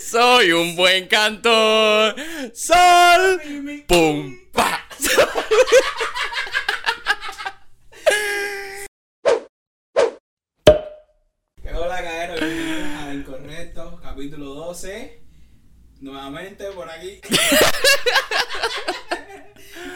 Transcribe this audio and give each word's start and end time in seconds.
Soy 0.00 0.52
un 0.52 0.74
buen 0.74 1.06
cantor. 1.06 2.14
Sol. 2.54 3.40
Pum. 3.86 4.38
Pa. 4.52 4.88
Hola, 11.74 12.02
caero, 12.02 12.34
bienvenidos 12.34 13.00
a 13.00 13.14
Incorrecto, 13.14 14.00
capítulo 14.02 14.54
12. 14.54 15.22
Nuevamente 16.00 16.64
por 16.72 16.88
aquí. 16.88 17.20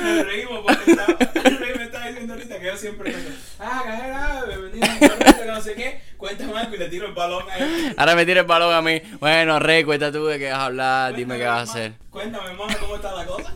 Me 0.00 0.24
reímos 0.24 0.60
porque 0.60 0.90
estaba, 0.90 1.18
me 1.76 1.84
estaba 1.84 2.06
diciendo 2.08 2.34
ahorita 2.34 2.58
que 2.58 2.66
yo 2.66 2.76
siempre 2.76 3.14
ah, 3.58 3.82
caero, 3.84 4.46
bienvenido 4.46 4.86
a 4.86 4.94
Incorrecto, 4.94 5.42
que 5.42 5.46
no 5.46 5.62
sé 5.62 5.74
qué. 5.74 6.05
Cuéntame 6.16 6.58
algo 6.58 6.74
y 6.74 6.78
le 6.78 6.88
tiro 6.88 7.06
el 7.06 7.12
balón 7.12 7.44
a 7.50 7.56
él. 7.58 7.94
Ahora 7.96 8.14
me 8.14 8.24
tira 8.26 8.40
el 8.40 8.46
balón 8.46 8.74
a 8.74 8.82
mí. 8.82 9.00
Bueno, 9.20 9.58
Rey, 9.58 9.84
cuenta 9.84 10.10
tú 10.10 10.26
de 10.26 10.38
qué 10.38 10.50
vas 10.50 10.58
a 10.58 10.64
hablar. 10.66 11.14
Dime 11.14 11.36
qué 11.38 11.44
vas 11.44 11.68
a 11.68 11.72
hacer. 11.72 11.92
Cuéntame, 12.10 12.52
mamá, 12.54 12.74
cómo 12.80 12.96
está 12.96 13.14
la 13.14 13.24
cosa. 13.26 13.54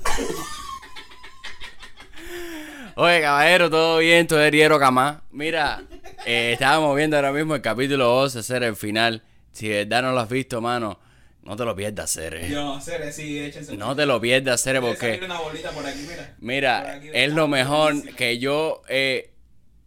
Oye, 2.96 3.20
caballero, 3.22 3.70
todo 3.70 3.98
bien, 3.98 4.26
todo 4.26 4.42
heriero 4.42 4.78
camá. 4.78 5.22
Mira, 5.30 5.82
eh, 6.26 6.50
estábamos 6.52 6.94
viendo 6.96 7.16
ahora 7.16 7.32
mismo 7.32 7.54
el 7.54 7.62
capítulo 7.62 8.04
12, 8.06 8.40
hacer 8.40 8.62
el 8.62 8.76
final. 8.76 9.22
Si 9.52 9.68
de 9.68 9.84
verdad 9.84 10.02
no 10.02 10.12
lo 10.12 10.20
has 10.20 10.28
visto, 10.28 10.60
mano, 10.60 10.98
no 11.42 11.56
te 11.56 11.64
lo 11.64 11.74
pierdas, 11.74 12.10
hacer. 12.10 12.46
Yo, 12.48 12.74
hacer 12.74 13.12
sí, 13.12 13.38
échense. 13.38 13.76
No 13.76 13.96
te 13.96 14.04
lo 14.04 14.20
pierdas, 14.20 14.62
Debe 14.64 14.80
porque, 14.80 15.14
salir 15.14 15.24
una 15.24 15.40
bolita 15.40 15.70
por 15.70 15.86
aquí, 15.86 16.00
mira. 16.08 16.26
Por 16.26 16.44
mira, 16.44 16.92
aquí, 16.92 17.08
es 17.12 17.32
lo 17.32 17.48
mejor 17.48 18.02
que 18.16 18.38
yo 18.38 18.82
he 18.88 19.30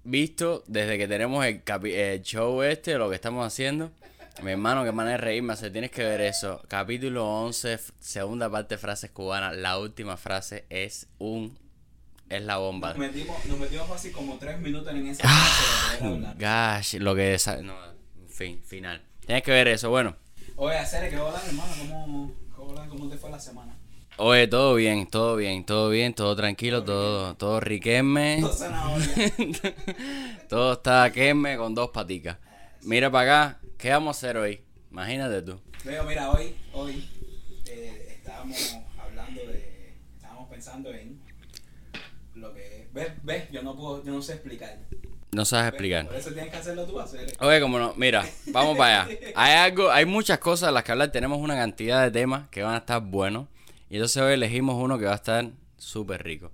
visto 0.04 0.64
desde 0.68 0.98
que 0.98 1.08
tenemos 1.08 1.46
el, 1.46 1.64
capi- 1.64 1.94
el 1.94 2.22
show 2.22 2.62
este, 2.64 2.96
lo 2.98 3.10
que 3.10 3.16
estamos 3.16 3.46
haciendo. 3.46 3.92
Mi 4.42 4.52
hermano, 4.52 4.84
qué 4.84 4.92
manera 4.92 5.18
de 5.18 5.24
reírme, 5.24 5.54
hacer, 5.54 5.72
tienes 5.72 5.92
que 5.92 6.04
ver 6.04 6.20
eso. 6.22 6.62
Capítulo 6.68 7.28
11, 7.44 7.74
f- 7.74 7.94
segunda 8.00 8.50
parte, 8.50 8.78
frases 8.78 9.12
cubanas. 9.12 9.56
La 9.56 9.78
última 9.78 10.18
frase 10.18 10.66
es 10.70 11.08
un... 11.20 11.58
Es 12.30 12.42
la 12.42 12.58
bomba. 12.58 12.90
Nos 12.90 12.98
metimos, 12.98 13.46
nos 13.46 13.60
metimos 13.60 13.88
fácil 13.88 14.12
como 14.12 14.38
tres 14.40 14.58
minutos 14.60 14.92
en 14.92 15.06
esa 15.06 15.24
Ah. 15.28 16.78
Gosh, 16.80 16.96
lo 16.96 17.14
que 17.14 17.36
es. 17.36 17.46
No, 17.62 17.76
fin, 18.28 18.60
final. 18.66 19.04
Tienes 19.26 19.44
que 19.44 19.52
ver 19.52 19.68
eso. 19.68 19.90
Bueno, 19.92 20.16
Oye, 20.56 20.78
hacer 20.78 21.10
que 21.12 21.18
hola, 21.20 21.40
hermano, 21.48 21.72
¿cómo, 21.78 22.34
hola, 22.58 22.88
¿cómo 22.88 23.08
te 23.10 23.18
fue 23.18 23.30
la 23.30 23.40
semana? 23.40 23.76
Oye, 24.18 24.48
todo 24.48 24.76
bien, 24.76 25.08
todo 25.08 25.36
bien, 25.36 25.66
todo 25.66 25.90
bien, 25.90 26.14
todo 26.14 26.36
tranquilo, 26.36 26.84
todo, 26.84 27.36
todo 27.36 27.62
zanahorias. 27.62 29.34
todo 30.50 30.74
está 30.74 31.12
quemme 31.12 31.58
con 31.58 31.74
dos 31.74 31.90
paticas. 31.90 32.38
Mira 32.82 33.10
para 33.12 33.48
acá, 33.48 33.60
¿qué 33.78 33.90
vamos 33.90 34.16
a 34.16 34.18
hacer 34.18 34.38
hoy? 34.38 34.62
Imagínate 34.92 35.42
tú. 35.42 35.60
Veo, 35.84 36.04
mira, 36.04 36.30
hoy, 36.32 36.56
hoy 36.74 37.10
eh, 37.66 38.16
estábamos 38.18 38.78
hablando 39.02 39.42
de, 39.42 39.96
estábamos 40.16 40.50
pensando 40.50 40.94
en 40.94 41.20
lo 42.36 42.54
que, 42.54 42.90
ves, 42.94 43.12
ves, 43.24 43.52
yo 43.52 43.64
no 43.64 43.76
puedo, 43.76 44.04
yo 44.04 44.12
no 44.12 44.22
sé 44.22 44.34
explicar. 44.34 44.80
No 45.32 45.46
sabes 45.46 45.70
explicar. 45.70 46.06
Por 46.06 46.16
eso 46.16 46.32
tienes 46.32 46.52
que 46.52 46.58
hacerlo 46.58 46.86
tú, 46.86 47.00
hacer. 47.00 47.34
Oye, 47.40 47.60
como 47.60 47.80
no, 47.80 47.94
mira, 47.98 48.24
vamos 48.48 48.78
para 48.78 49.04
allá. 49.04 49.18
Hay 49.36 49.54
algo, 49.54 49.90
hay 49.92 50.06
muchas 50.06 50.38
cosas 50.38 50.70
de 50.70 50.74
las 50.74 50.84
que 50.84 50.92
hablar. 50.92 51.12
Tenemos 51.12 51.40
una 51.40 51.56
cantidad 51.56 52.04
de 52.04 52.12
temas 52.12 52.48
que 52.50 52.62
van 52.62 52.76
a 52.76 52.78
estar 52.78 53.02
buenos. 53.02 53.48
Y 53.94 53.98
entonces 53.98 54.24
hoy 54.24 54.34
elegimos 54.34 54.74
uno 54.74 54.98
que 54.98 55.06
va 55.06 55.12
a 55.12 55.18
estar 55.18 55.52
súper 55.78 56.24
rico. 56.24 56.52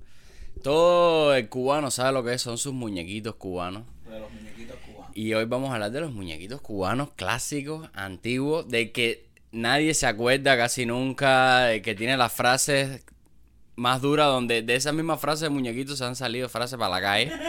Todo 0.62 1.34
el 1.34 1.48
cubano 1.48 1.90
sabe 1.90 2.12
lo 2.12 2.22
que 2.22 2.34
es, 2.34 2.42
son 2.42 2.58
sus 2.58 2.74
muñequitos 2.74 3.36
cubanos. 3.36 3.84
De 4.10 4.20
los 4.20 4.30
muñequitos 4.30 4.76
cubanos. 4.86 5.12
Y 5.16 5.34
hoy 5.34 5.46
vamos 5.46 5.70
a 5.70 5.76
hablar 5.76 5.90
de 5.92 6.02
los 6.02 6.12
muñequitos 6.12 6.60
cubanos 6.60 7.12
clásicos, 7.16 7.90
antiguos, 7.94 8.68
de 8.68 8.92
que 8.92 9.30
nadie 9.54 9.94
se 9.94 10.06
acuerda 10.06 10.58
casi 10.58 10.86
nunca, 10.86 11.62
de 11.62 11.82
que 11.82 11.96
tiene 11.96 12.18
las 12.18 12.34
frases 12.34 13.06
más 13.78 14.02
duras, 14.02 14.28
donde 14.28 14.62
de 14.62 14.76
esas 14.76 14.94
mismas 14.94 15.22
frases 15.22 15.44
de 15.44 15.50
muñequitos 15.50 15.98
se 15.98 16.04
han 16.04 16.18
salido 16.18 16.50
frases 16.50 16.78
para 16.78 16.96
la 16.96 17.02
calle. 17.02 17.32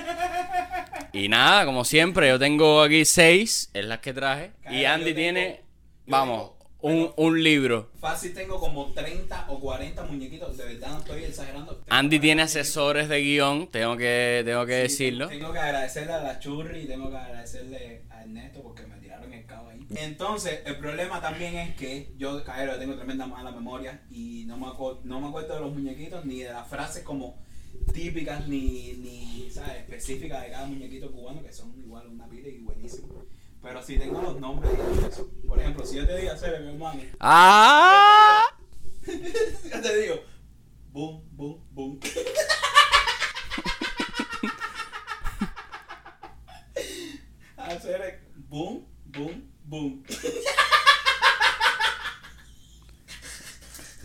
Y 1.13 1.29
nada, 1.29 1.65
como 1.67 1.85
siempre, 1.85 2.29
yo 2.29 2.39
tengo 2.39 2.81
aquí 2.83 3.05
seis, 3.05 3.69
es 3.75 3.85
las 3.85 3.99
que 3.99 4.13
traje. 4.13 4.53
Y 4.71 4.85
Andy 4.85 5.07
tengo- 5.07 5.17
tiene, 5.17 5.61
vamos, 6.07 6.53
un, 6.83 7.13
un 7.17 7.43
libro. 7.43 7.91
Fácil 8.01 8.33
tengo 8.35 8.59
como 8.59 8.93
30 8.93 9.47
o 9.51 9.61
40 9.61 10.03
muñequitos, 10.05 10.57
de 10.57 10.65
verdad 10.65 10.91
no 10.93 10.99
estoy 10.99 11.25
exagerando. 11.25 11.77
Tengo 11.77 11.87
Andy 11.91 12.17
40 12.17 12.23
tiene 12.23 12.43
asesores 12.43 13.09
de 13.09 13.21
guion, 13.21 13.67
tengo 13.69 13.97
que, 13.97 14.43
tengo 14.45 14.65
que 14.67 14.77
Sí, 14.77 14.83
decirlo. 14.83 15.29
Tengo 15.29 15.53
que 15.53 15.59
agradecerle 15.59 16.13
a 16.13 16.23
la 16.23 16.39
Churri 16.39 16.81
y 16.81 16.87
tengo 16.87 17.11
que 17.11 17.17
agradecerle 17.17 18.03
a 18.11 18.23
Ernesto 18.23 18.63
porque 18.63 18.87
me 18.87 18.97
tiraron 18.99 19.33
el 19.33 19.45
cabo 19.47 19.69
ahí. 19.71 19.87
Entonces, 19.97 20.61
el 20.65 20.77
problema 20.77 21.21
también 21.21 21.57
es 21.57 21.77
que 21.77 22.13
yo, 22.17 22.43
caero, 22.45 22.79
tengo 22.79 22.95
tremenda 22.95 23.27
mala 23.27 23.51
memoria 23.51 24.01
y 24.11 24.45
no 24.47 24.57
me, 24.57 24.67
acu- 24.67 25.01
no 25.05 25.21
me 25.21 25.29
acuerdo 25.29 25.55
de 25.55 25.61
los 25.61 25.73
muñequitos 25.73 26.25
ni 26.25 26.41
de 26.41 26.53
las 26.53 26.69
frases 26.69 27.03
como 27.03 27.37
típicas 27.93 28.47
ni, 28.49 28.93
ni 28.95 29.51
¿sabes? 29.51 29.77
específicas 29.79 30.43
de 30.45 30.51
cada 30.51 30.67
muñequito 30.67 31.11
cubano 31.11 31.43
que 31.43 31.53
son 31.53 31.73
igual 31.79 32.07
una 32.09 32.27
pila 32.29 32.49
y 32.49 32.59
buenísimo. 32.59 33.09
Pero 33.63 33.83
sí 33.83 33.99
tengo 33.99 34.23
los 34.23 34.41
nombres 34.41 34.73
y 34.73 34.77
todo 34.77 35.09
eso. 35.09 35.31
Por 35.47 35.61
ejemplo, 35.61 35.85
si 35.85 35.97
yo 35.97 36.07
te 36.07 36.17
digo 36.17 36.33
hacer 36.33 36.61
mi 36.61 36.69
hermano, 36.69 37.03
¡Ah! 37.21 38.45
yo 39.07 39.81
te 39.83 40.01
digo, 40.01 40.25
boom, 40.93 41.23
boom, 41.33 41.61
boom. 41.71 42.01
hacer 47.57 48.21
boom, 48.49 48.87
boom, 49.07 49.51
boom. 49.65 50.03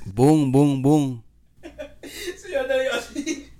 Boom, 0.05 0.51
boom, 0.51 0.81
boom. 0.81 1.23
Si 2.37 2.51
yo 2.51 2.65
te 2.67 2.79
digo 2.79 2.93
así, 2.93 3.51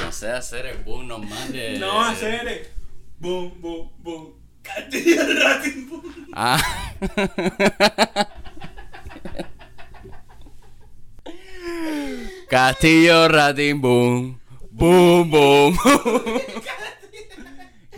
No 0.00 0.12
sé 0.28 0.36
hacer 0.36 0.66
el 0.66 0.78
boom 0.84 1.08
normal 1.08 1.52
de... 1.52 1.78
no 1.78 2.02
hacer 2.02 2.70
boom, 3.18 3.60
boom, 3.60 3.90
boom. 3.98 4.34
Castillo 4.62 5.22
Rating, 5.42 5.88
boom. 5.88 6.02
Ah. 6.34 6.62
Castillo 12.48 13.28
Rating 13.28 13.80
Boom. 13.80 14.40
Boom, 14.70 15.30
boom. 15.30 15.78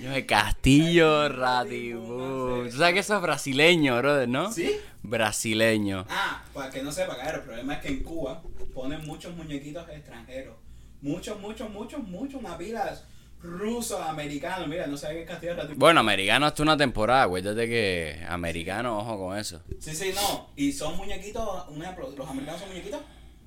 Yo 0.00 0.10
de 0.10 0.26
Castillo 0.26 1.28
Rating 1.28 1.96
Boom. 1.96 2.70
Tú 2.70 2.76
sabes 2.76 2.94
que 2.94 3.00
eso 3.00 3.16
es 3.16 3.22
brasileño, 3.22 3.98
brother, 3.98 4.28
¿no? 4.28 4.52
¿Sí? 4.52 4.76
Brasileño. 5.02 6.06
Ah, 6.08 6.42
para 6.54 6.70
que 6.70 6.82
no 6.82 6.92
sepa, 6.92 7.16
caer, 7.16 7.36
el 7.36 7.42
problema 7.42 7.74
es 7.74 7.80
que 7.80 7.88
en 7.88 8.02
Cuba 8.02 8.42
ponen 8.74 9.04
muchos 9.06 9.34
muñequitos 9.36 9.88
extranjeros. 9.88 10.56
Muchos, 11.03 11.41
muchos, 11.41 11.71
muchos, 11.71 12.03
muchos, 12.03 12.41
una 12.41 12.59
pila 12.59 12.99
rusos, 13.43 14.00
americanos. 14.00 14.69
Mira, 14.69 14.87
no 14.87 14.97
sabía 14.97 15.21
es 15.21 15.28
Castillo 15.28 15.55
de. 15.55 15.75
Bueno, 15.75 16.00
americano 16.00 16.47
hasta 16.47 16.62
una 16.62 16.77
temporada. 16.77 17.25
Acuérdate 17.25 17.66
que 17.66 18.25
americano, 18.28 18.99
ojo 18.99 19.19
con 19.19 19.38
eso. 19.38 19.62
Sí, 19.78 19.94
sí, 19.94 20.12
no. 20.15 20.50
Y 20.56 20.72
son 20.72 20.97
muñequitos, 20.97 21.69
un 21.69 21.83
ejemplo, 21.83 22.11
los 22.16 22.28
americanos 22.28 22.61
son 22.61 22.71
muñequitos 22.71 23.00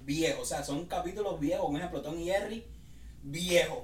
viejos. 0.04 0.42
O 0.42 0.46
sea, 0.46 0.64
son 0.64 0.86
capítulos 0.86 1.40
viejos. 1.40 1.70
Un 1.70 1.78
ejemplo, 1.78 2.02
Tom 2.02 2.20
y 2.20 2.26
Jerry, 2.26 2.66
viejos. 3.22 3.80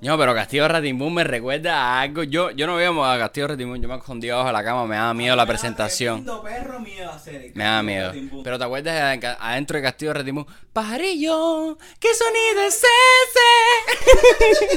No, 0.00 0.18
pero 0.18 0.34
Castillo 0.34 0.66
Rating 0.66 0.98
Boom 0.98 1.14
me 1.14 1.24
recuerda 1.24 1.76
a 1.76 2.00
algo. 2.00 2.22
Yo, 2.22 2.50
yo 2.50 2.66
no 2.66 2.76
veíamos 2.76 3.06
a 3.06 3.18
Castillo 3.18 3.48
Rating 3.48 3.66
Boom. 3.66 3.82
Yo 3.82 3.88
me 3.88 3.96
escondí 3.96 4.30
abajo 4.30 4.48
de 4.48 4.52
la 4.52 4.64
cama. 4.64 4.86
Me 4.86 4.96
daba 4.96 5.14
miedo 5.14 5.36
la 5.36 5.42
Me 5.42 5.46
da 5.46 5.52
presentación. 5.52 6.24
perro 6.42 6.80
miedo 6.80 7.10
hacer 7.10 7.52
Me 7.54 7.64
da 7.64 7.82
Castillo 7.82 7.82
miedo. 7.82 8.42
Pero 8.42 8.58
te 8.58 8.64
acuerdas 8.64 9.36
adentro 9.40 9.76
de 9.76 9.82
Castillo 9.82 10.14
Retimón. 10.14 10.46
Pajarillo, 10.72 11.78
¿qué 12.00 12.08
sonido 12.14 12.62
es 12.66 12.82
ese? 12.84 14.68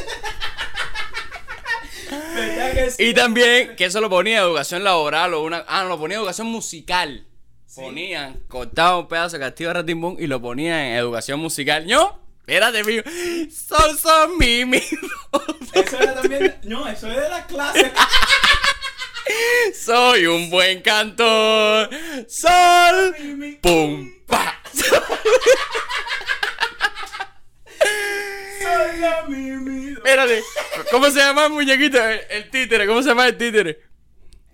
¿Verdad 2.35 2.73
que 2.73 2.91
sí? 2.91 3.03
y 3.03 3.13
también, 3.13 3.75
que 3.75 3.85
eso 3.85 4.01
lo 4.01 4.09
ponía 4.09 4.39
educación 4.39 4.83
laboral 4.83 5.33
o 5.33 5.43
una. 5.43 5.63
Ah, 5.67 5.83
no, 5.83 5.89
lo 5.89 5.99
ponía 5.99 6.17
educación 6.17 6.47
musical. 6.47 7.25
Sí. 7.65 7.79
Ponían, 7.81 8.41
cortaban 8.49 8.99
un 8.99 9.07
pedazo 9.07 9.37
de 9.37 9.43
Castillo 9.43 9.69
de 9.69 9.75
Ratimbún 9.75 10.17
y 10.19 10.27
lo 10.27 10.41
ponían 10.41 10.77
en 10.79 10.97
educación 10.97 11.39
musical. 11.39 11.85
¿No? 12.47 12.53
Espérate, 12.53 12.83
mío. 12.83 13.03
Son, 13.51 13.97
son 13.97 14.37
mi, 14.37 14.65
mi. 14.65 14.77
Eso 15.73 15.97
era 15.99 16.13
también. 16.21 16.59
No, 16.63 16.87
eso 16.87 17.07
es 17.09 17.15
de 17.15 17.29
las 17.29 17.45
clases. 17.45 17.91
Soy 19.85 20.25
un 20.25 20.49
buen 20.49 20.81
cantor. 20.81 21.89
Sol. 22.27 23.15
Pum, 23.61 24.11
pa. 24.27 24.59
Soy 28.61 28.99
la 28.99 29.23
Mimi. 29.27 29.93
Espérate, 29.93 30.43
¿cómo 30.91 31.09
se 31.09 31.19
llama 31.19 31.45
el 31.45 31.51
muñequito? 31.51 31.97
El, 32.03 32.21
el 32.29 32.49
títere, 32.49 32.85
¿cómo 32.87 33.01
se 33.01 33.09
llama 33.09 33.27
el 33.27 33.37
títere? 33.37 33.79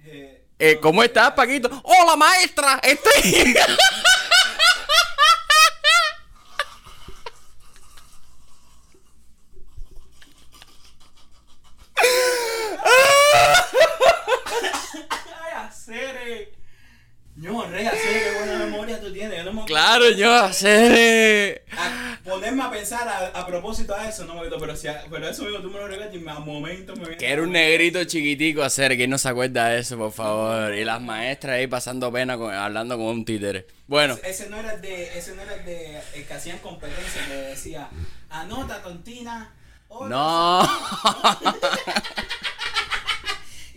Eh, 0.06 0.44
Eh, 0.60 0.80
¿Cómo 0.82 1.04
estás, 1.04 1.32
Paquito? 1.32 1.70
¡Hola, 1.84 2.16
maestra! 2.16 2.80
Estoy. 2.84 3.56
Cere. 15.88 16.42
Eh. 16.42 16.54
Ño, 17.38 17.66
Rey 17.68 17.86
Acere, 17.86 18.24
qué 18.24 18.38
buena 18.40 18.66
memoria 18.66 19.00
tú 19.00 19.14
tienes. 19.14 19.46
Claro, 19.68 20.10
yo 20.10 20.34
Acere. 20.34 21.50
Eh. 21.50 21.66
Ponerme 22.26 22.64
a 22.64 22.72
pensar 22.72 23.08
a, 23.34 23.48
propósito 23.48 23.96
a 23.96 24.10
eso, 24.10 24.26
no 24.26 24.34
me 24.34 24.40
acuerdo, 24.40 24.58
pero, 24.60 24.76
si 24.76 24.88
a, 24.88 25.06
pero 25.10 25.30
eso 25.30 25.44
mismo 25.44 25.60
tú 25.60 25.70
me 25.70 25.80
lo 25.80 25.88
regalas 25.88 26.14
y 26.14 26.28
a 26.28 26.40
momento 26.40 26.94
me 26.96 27.02
viene. 27.02 27.18
Que 27.18 27.30
era 27.30 27.44
un 27.44 27.52
negrito 27.52 28.04
chiquitico 28.04 28.64
Acere, 28.64 28.98
¿quién 28.98 29.12
no 29.12 29.18
se 29.18 29.30
acuerda 29.30 29.70
de 29.70 29.80
eso, 29.80 29.98
por 29.98 30.12
favor? 30.12 30.74
Y 30.74 30.84
las 30.84 31.00
maestras 31.00 31.58
ahí 31.58 31.68
pasando 31.68 32.12
pena 32.12 32.34
hablando 32.34 32.98
con 32.98 33.06
un 33.06 33.24
títere. 33.24 33.68
Bueno. 33.86 34.18
Ese, 34.24 34.50
no 34.50 34.58
era 34.58 34.74
el 34.74 34.82
de, 34.82 35.18
ese 35.18 35.36
no 35.36 35.44
era 35.44 35.54
el 35.56 35.64
de 35.64 36.02
que 36.28 36.34
hacían 36.34 36.58
competencia, 36.58 37.26
que 37.28 37.34
decía, 37.34 37.88
anota 38.30 38.82
tontina. 38.82 39.54
Oh, 39.90 40.08
no. 40.10 40.68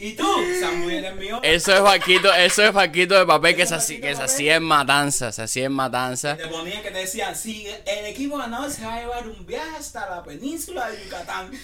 Y 0.02 0.12
tú, 0.14 0.24
Samuel 0.58 1.04
es 1.04 1.14
mío. 1.16 1.40
Eso 1.42 1.74
es 1.74 1.82
vaquito, 1.82 2.32
eso 2.32 2.64
es 2.64 2.72
vaquito 2.72 3.18
de 3.18 3.26
papel 3.26 3.54
que 3.54 3.66
se, 3.66 3.74
hacía- 3.74 4.00
que 4.00 4.16
se 4.16 4.22
hacía 4.22 4.56
en 4.56 4.62
matanza, 4.62 5.30
se 5.30 5.42
hacía 5.42 5.66
en 5.66 5.72
matanza. 5.72 6.38
Te 6.38 6.46
ponía 6.46 6.80
que 6.80 6.90
te 6.90 7.00
decían, 7.00 7.36
si 7.36 7.66
el 7.66 8.06
equipo 8.06 8.38
ganador 8.38 8.70
se 8.70 8.82
va 8.86 8.94
a 8.94 9.00
llevar 9.00 9.28
un 9.28 9.44
viaje 9.44 9.76
hasta 9.78 10.08
la 10.08 10.22
península 10.24 10.88
de 10.90 11.04
Yucatán. 11.04 11.50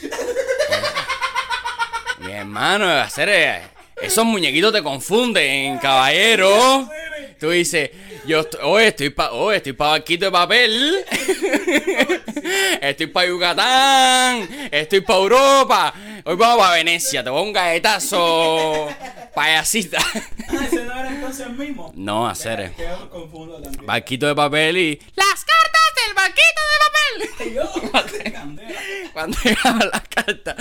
Mi 2.18 2.32
hermano, 2.32 2.90
hacer 2.90 3.28
eh, 3.30 3.62
esos 4.02 4.24
muñequitos 4.24 4.72
te 4.72 4.82
confunden, 4.82 5.78
caballero. 5.82 6.88
Tú 7.40 7.50
dices, 7.50 7.90
yo 8.26 8.40
estoy, 8.40 8.60
oh, 8.62 8.78
estoy 8.78 9.10
pa, 9.10 9.30
oh, 9.32 9.52
estoy 9.52 9.72
pa 9.74 9.88
barquito 9.90 10.26
de 10.26 10.30
papel. 10.30 11.04
Estoy 12.80 13.06
para 13.08 13.26
Yucatán, 13.26 14.68
estoy 14.70 15.00
para 15.00 15.18
Europa. 15.18 15.94
Hoy 16.28 16.34
vamos 16.34 16.58
para 16.58 16.74
Venecia, 16.74 17.22
te 17.22 17.30
pongo 17.30 17.44
un 17.44 17.52
galletazo, 17.52 18.88
payasita. 19.32 19.98
Ah, 20.48 20.64
ese 20.66 20.84
no 20.84 20.92
era 20.92 21.08
entonces 21.08 21.46
el 21.46 21.52
mismo. 21.52 21.92
No, 21.94 22.26
hacer 22.28 22.72
barquito 23.84 24.26
de 24.26 24.34
papel 24.34 24.76
y 24.76 25.00
las 25.14 25.44
cartas 25.44 25.82
del 26.04 26.14
barquito 26.16 26.62
de 26.72 27.30
papel. 27.38 27.54
Yo. 27.54 29.12
Cuando 29.12 29.38
llegaban 29.44 29.88
las 29.92 30.02
cartas. 30.08 30.56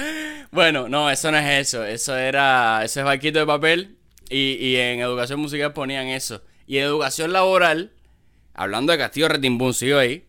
Bueno, 0.52 0.88
no, 0.88 1.10
eso 1.10 1.32
no 1.32 1.40
es 1.40 1.68
eso. 1.68 1.84
Eso 1.84 2.16
era. 2.16 2.84
Eso 2.86 3.00
es 3.00 3.06
barquito 3.08 3.40
de 3.40 3.48
papel. 3.48 3.98
Y, 4.30 4.58
y 4.64 4.76
en 4.76 5.00
educación 5.00 5.40
musical 5.40 5.74
ponían 5.74 6.06
eso. 6.10 6.44
Y 6.68 6.78
en 6.78 6.84
educación 6.84 7.34
laboral, 7.34 7.92
hablando 8.54 8.92
de 8.92 9.00
Castillo 9.00 9.30
Retimbún, 9.30 9.74
sigo 9.74 9.98
ahí. 9.98 10.28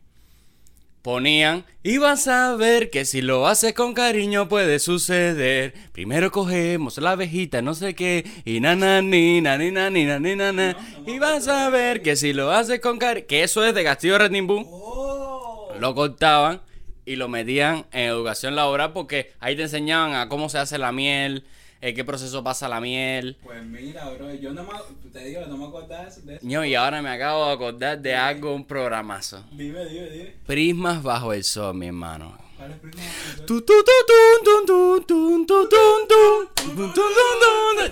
Ponían, 1.07 1.65
y 1.85 1.99
vas 1.99 2.27
a 2.27 2.57
ver 2.57 2.91
que 2.91 3.05
si 3.05 3.23
lo 3.23 3.47
haces 3.47 3.75
con 3.75 3.95
cariño 3.95 4.49
puede 4.49 4.81
suceder. 4.81 5.73
Primero 5.93 6.33
cogemos 6.33 6.99
la 6.99 7.13
abejita, 7.13 7.63
no 7.63 7.75
sé 7.75 7.95
qué, 7.95 8.27
y 8.45 8.59
na 8.59 8.75
na 8.75 9.01
ni 9.03 9.41
na 9.41 9.57
ni 9.57 9.71
na 9.71 9.89
ni 9.89 10.05
na 10.05 10.19
ni 10.19 10.35
na 10.35 10.51
na. 10.51 10.77
Y 11.07 11.21
vas 11.21 11.47
a 11.47 11.71
ver 11.71 12.03
que 12.03 12.17
si 12.17 12.33
lo 12.33 12.51
haces 12.51 12.81
con 12.81 12.99
cariño. 12.99 13.29
Que 13.29 13.45
eso 13.45 13.65
es 13.65 13.73
de 13.73 13.85
Castillo 13.85 14.19
Retimbún 14.19 14.67
Oh. 14.69 15.69
lo 15.79 15.95
cortaban 15.95 16.61
y 17.05 17.15
lo 17.15 17.29
metían 17.29 17.87
en 17.93 18.09
educación 18.09 18.57
laboral 18.57 18.93
porque 18.93 19.31
ahí 19.39 19.55
te 19.55 19.63
enseñaban 19.63 20.15
a 20.15 20.29
cómo 20.29 20.49
se 20.49 20.59
hace 20.59 20.77
la 20.77 20.91
miel, 20.91 21.45
eh, 21.81 21.95
qué 21.95 22.05
proceso 22.05 22.43
pasa 22.43 22.69
la 22.69 22.81
miel. 22.81 23.37
Pues 23.43 23.63
mira, 23.65 24.09
bro, 24.11 24.33
yo 24.35 24.53
no 24.53 24.63
me, 24.65 24.71
te 25.11 25.25
digo, 25.25 25.43
no 25.47 25.57
me 25.57 25.67
acordaba 25.67 26.05
de 26.05 26.09
eso. 26.09 26.21
No, 26.43 26.65
y 26.65 26.75
ahora 26.75 27.03
me 27.03 27.11
acabo 27.11 27.47
de 27.47 27.53
acordar 27.53 27.99
de 27.99 28.15
algo, 28.15 28.55
un 28.55 28.65
programazo. 28.65 29.45
Dime, 29.53 29.85
dime, 29.87 30.11
dime. 30.11 30.35
Prismas 30.47 31.03
bajo 31.03 31.33
el 31.33 31.45
sol, 31.45 31.75
mi 31.75 31.89
hermano. 31.89 32.39
¿Cuál 32.57 32.71
es 32.73 32.79
Prismas 32.79 33.07
bajo 33.07 33.43
el 33.43 33.47
sol? 33.47 33.47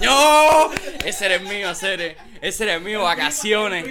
¡No! 0.00 0.70
Ese 1.04 1.26
era 1.26 1.34
el 1.36 1.42
mío, 1.46 1.68
hacer 1.68 2.16
Ese 2.40 2.64
era 2.64 2.74
el 2.74 2.80
mío, 2.80 3.02
vacaciones. 3.02 3.86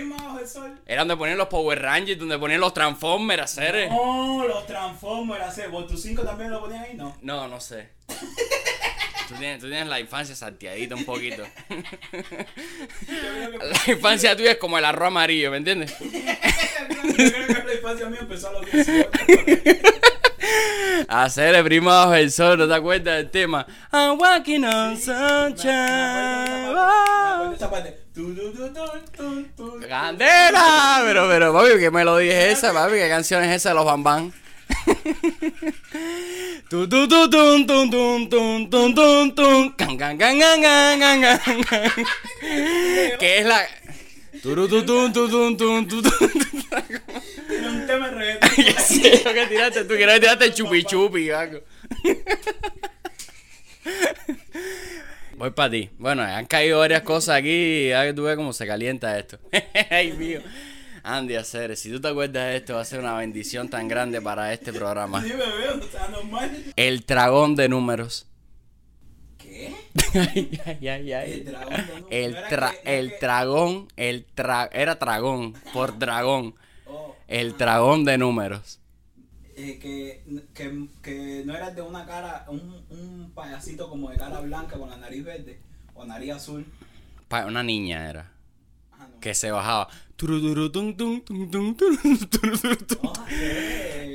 Era 0.86 1.01
donde 1.01 1.16
ponían 1.16 1.38
los 1.38 1.48
Power 1.48 1.81
Rangers, 1.81 2.19
donde 2.19 2.38
ponían 2.38 2.60
los 2.60 2.74
Transformers, 2.74 3.44
hacer 3.44 3.89
No, 3.89 4.46
los 4.48 4.66
Transformers, 4.66 5.44
hacer 5.44 5.69
¿Vos 5.69 5.88
tus 5.88 6.01
5 6.01 6.24
también 6.24 6.51
lo 6.51 6.60
ponían 6.60 6.84
ahí, 6.84 6.96
no? 6.96 7.16
No, 7.22 7.48
no 7.48 7.62
sé. 7.62 7.89
Tú 9.44 9.45
tienes, 9.45 9.62
tú 9.62 9.68
tienes 9.68 9.88
la 9.88 10.00
infancia 10.00 10.34
salteadita 10.34 10.95
un 10.95 11.04
poquito. 11.04 11.44
La 13.10 13.94
infancia 13.94 14.38
tuya 14.38 14.51
es 14.51 14.57
como 14.57 14.78
el 14.78 14.86
arroz 14.86 15.07
amarillo, 15.07 15.51
¿me 15.51 15.57
entiendes? 15.57 15.94
yo 16.00 16.07
creo 16.07 17.48
que 17.48 17.63
la 17.66 17.74
infancia 17.74 18.10
mía 18.10 18.19
empezó 18.22 18.48
a 18.48 18.54
los 18.54 18.72
18. 18.72 19.10
Hacer 21.10 21.56
el 21.56 21.63
primo 21.66 21.90
bajo 21.90 22.13
el 22.13 22.31
sol, 22.31 22.57
¿no 22.57 22.69
te 22.69 22.74
acuerdas 22.74 23.18
del 23.18 23.31
tema? 23.31 23.68
I'm 23.92 24.18
walking 24.18 24.63
on 24.63 24.98
sunshine. 24.98 25.68
¡Candela! 29.89 31.01
Pero, 31.04 31.28
pero, 31.28 31.54
papi, 31.54 31.80
¿qué 31.80 31.92
melodía 31.92 32.48
es 32.48 32.60
esa, 32.60 32.72
papi? 32.72 32.94
¿Qué 32.94 33.10
canción 33.10 33.44
es 33.44 33.54
esa 33.54 33.69
de 33.69 33.75
los 33.75 33.84
bambán? 33.84 34.34
que 43.20 43.38
es 43.40 43.46
la 43.46 43.68
Tiene 47.48 47.70
un 47.70 47.88
tema 47.88 48.12
lo 49.25 49.34
que 49.34 49.48
tiraste, 49.48 49.86
tú 49.86 49.96
quieres 49.96 50.54
chupi 50.54 50.84
chupi, 50.84 51.30
algo. 51.30 51.62
Voy 55.38 55.52
para 55.52 55.70
ti. 55.70 55.90
Bueno, 55.98 56.24
han 56.24 56.46
caído 56.46 56.80
varias 56.80 57.02
cosas 57.02 57.36
aquí. 57.38 57.92
A 57.92 58.04
ver, 58.04 58.16
tú 58.16 58.24
ves 58.24 58.36
cómo 58.36 58.54
se 58.54 58.66
calienta 58.66 59.18
esto. 59.18 59.40
Ay, 59.90 60.14
mío. 60.14 60.42
Andy, 61.03 61.35
hacer, 61.35 61.75
si 61.75 61.91
tú 61.91 62.00
te 62.00 62.07
acuerdas 62.07 62.45
de 62.45 62.55
esto, 62.57 62.75
va 62.75 62.81
a 62.81 62.85
ser 62.85 63.00
una 63.01 63.15
bendición 63.17 63.67
tan 63.69 63.88
grande 63.89 64.21
para 64.21 64.53
este 64.53 64.71
programa. 64.71 65.21
Dime, 65.21 65.35
veo, 65.38 65.75
no 65.75 65.83
está 65.83 66.07
normal. 66.07 66.63
El 66.77 67.01
dragón 67.01 67.55
de 67.55 67.67
números. 67.67 68.25
¿Qué? 69.38 69.75
ay, 70.13 70.59
ay, 70.65 70.88
ay, 70.88 71.13
ay. 71.13 71.31
El 71.33 71.45
dragón 71.45 71.73
de 71.73 71.81
números. 71.88 72.07
El, 72.09 72.31
No 72.33 72.39
tra- 72.47 72.71
que- 72.81 73.00
el 73.00 73.09
que- 73.09 73.17
dragón, 73.19 73.88
el 73.97 74.25
tra 74.33 74.69
era 74.71 74.95
dragón, 74.95 75.53
por 75.73 76.00
dragón. 76.00 76.55
Oh, 76.88 77.15
El 77.27 77.57
dragón 77.57 78.05
de 78.05 78.17
números. 78.17 78.79
eh, 79.57 79.77
que, 79.79 80.23
que, 80.55 80.88
que 81.03 81.44
no 81.45 81.53
era 81.55 81.69
de 81.71 81.81
una 81.81 82.05
cara, 82.05 82.45
un, 82.47 82.61
un 82.89 83.31
payasito 83.35 83.89
como 83.89 84.09
de 84.09 84.15
cara 84.17 84.39
blanca 84.39 84.77
con 84.77 84.89
la 84.89 84.95
nariz 84.97 85.23
verde 85.25 85.59
o 85.95 86.05
nariz 86.05 86.31
azul. 86.31 86.65
Pa- 87.27 87.45
Una 87.45 87.61
niña 87.61 88.09
era. 88.09 88.31
Ah. 89.24 89.30
Que 89.30 89.34
se 89.34 89.51
bajaba. 89.51 89.88
Ah. 89.89 90.03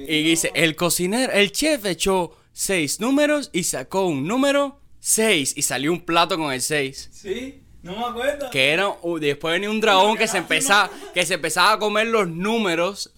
Y 0.06 0.22
dice, 0.22 0.50
el 0.54 0.76
cocinero, 0.76 1.32
el 1.32 1.50
chef 1.52 1.84
echó 1.86 2.36
seis 2.52 3.00
números 3.00 3.50
y 3.52 3.64
sacó 3.64 4.06
un 4.06 4.26
número 4.26 4.80
seis 5.00 5.54
y 5.56 5.62
salió 5.62 5.92
un 5.92 6.00
plato 6.02 6.36
con 6.36 6.52
el 6.52 6.60
seis. 6.60 7.08
Sí, 7.12 7.62
no 7.82 7.96
me 7.96 8.04
acuerdo. 8.04 8.50
Que 8.50 8.70
era, 8.70 8.88
uh, 9.02 9.18
después 9.18 9.52
venía 9.52 9.70
un 9.70 9.80
dragón 9.80 10.16
que 10.16 10.28
se 10.28 10.38
empezaba, 10.38 10.90
que 11.14 11.24
se 11.24 11.34
empezaba 11.34 11.72
a 11.72 11.78
comer 11.78 12.08
los 12.08 12.28
números 12.28 13.12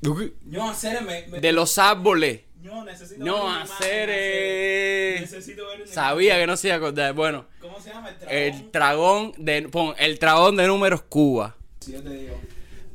de 0.00 1.52
los 1.52 1.78
árboles. 1.78 2.40
No, 2.64 2.82
necesito 2.82 3.22
ver 3.22 3.28
No 3.28 3.44
imagen, 3.44 3.72
hacer. 3.74 5.20
Necesito 5.20 5.68
ver 5.68 5.86
Sabía 5.86 6.38
que 6.38 6.46
no 6.46 6.56
se 6.56 6.68
iba 6.68 6.76
a 6.76 6.78
acordar. 6.78 7.12
Bueno. 7.12 7.46
¿Cómo 7.60 7.78
se 7.78 7.90
llama 7.90 8.08
el 8.08 8.18
dragón? 8.18 8.34
el 8.34 8.72
dragón 8.72 9.34
de, 9.36 9.68
pon, 9.68 9.94
el 9.98 10.18
dragón 10.18 10.56
de 10.56 10.66
números 10.66 11.02
Cuba. 11.02 11.54
Si 11.80 11.92
yo 11.92 12.02
te 12.02 12.08
digo, 12.08 12.40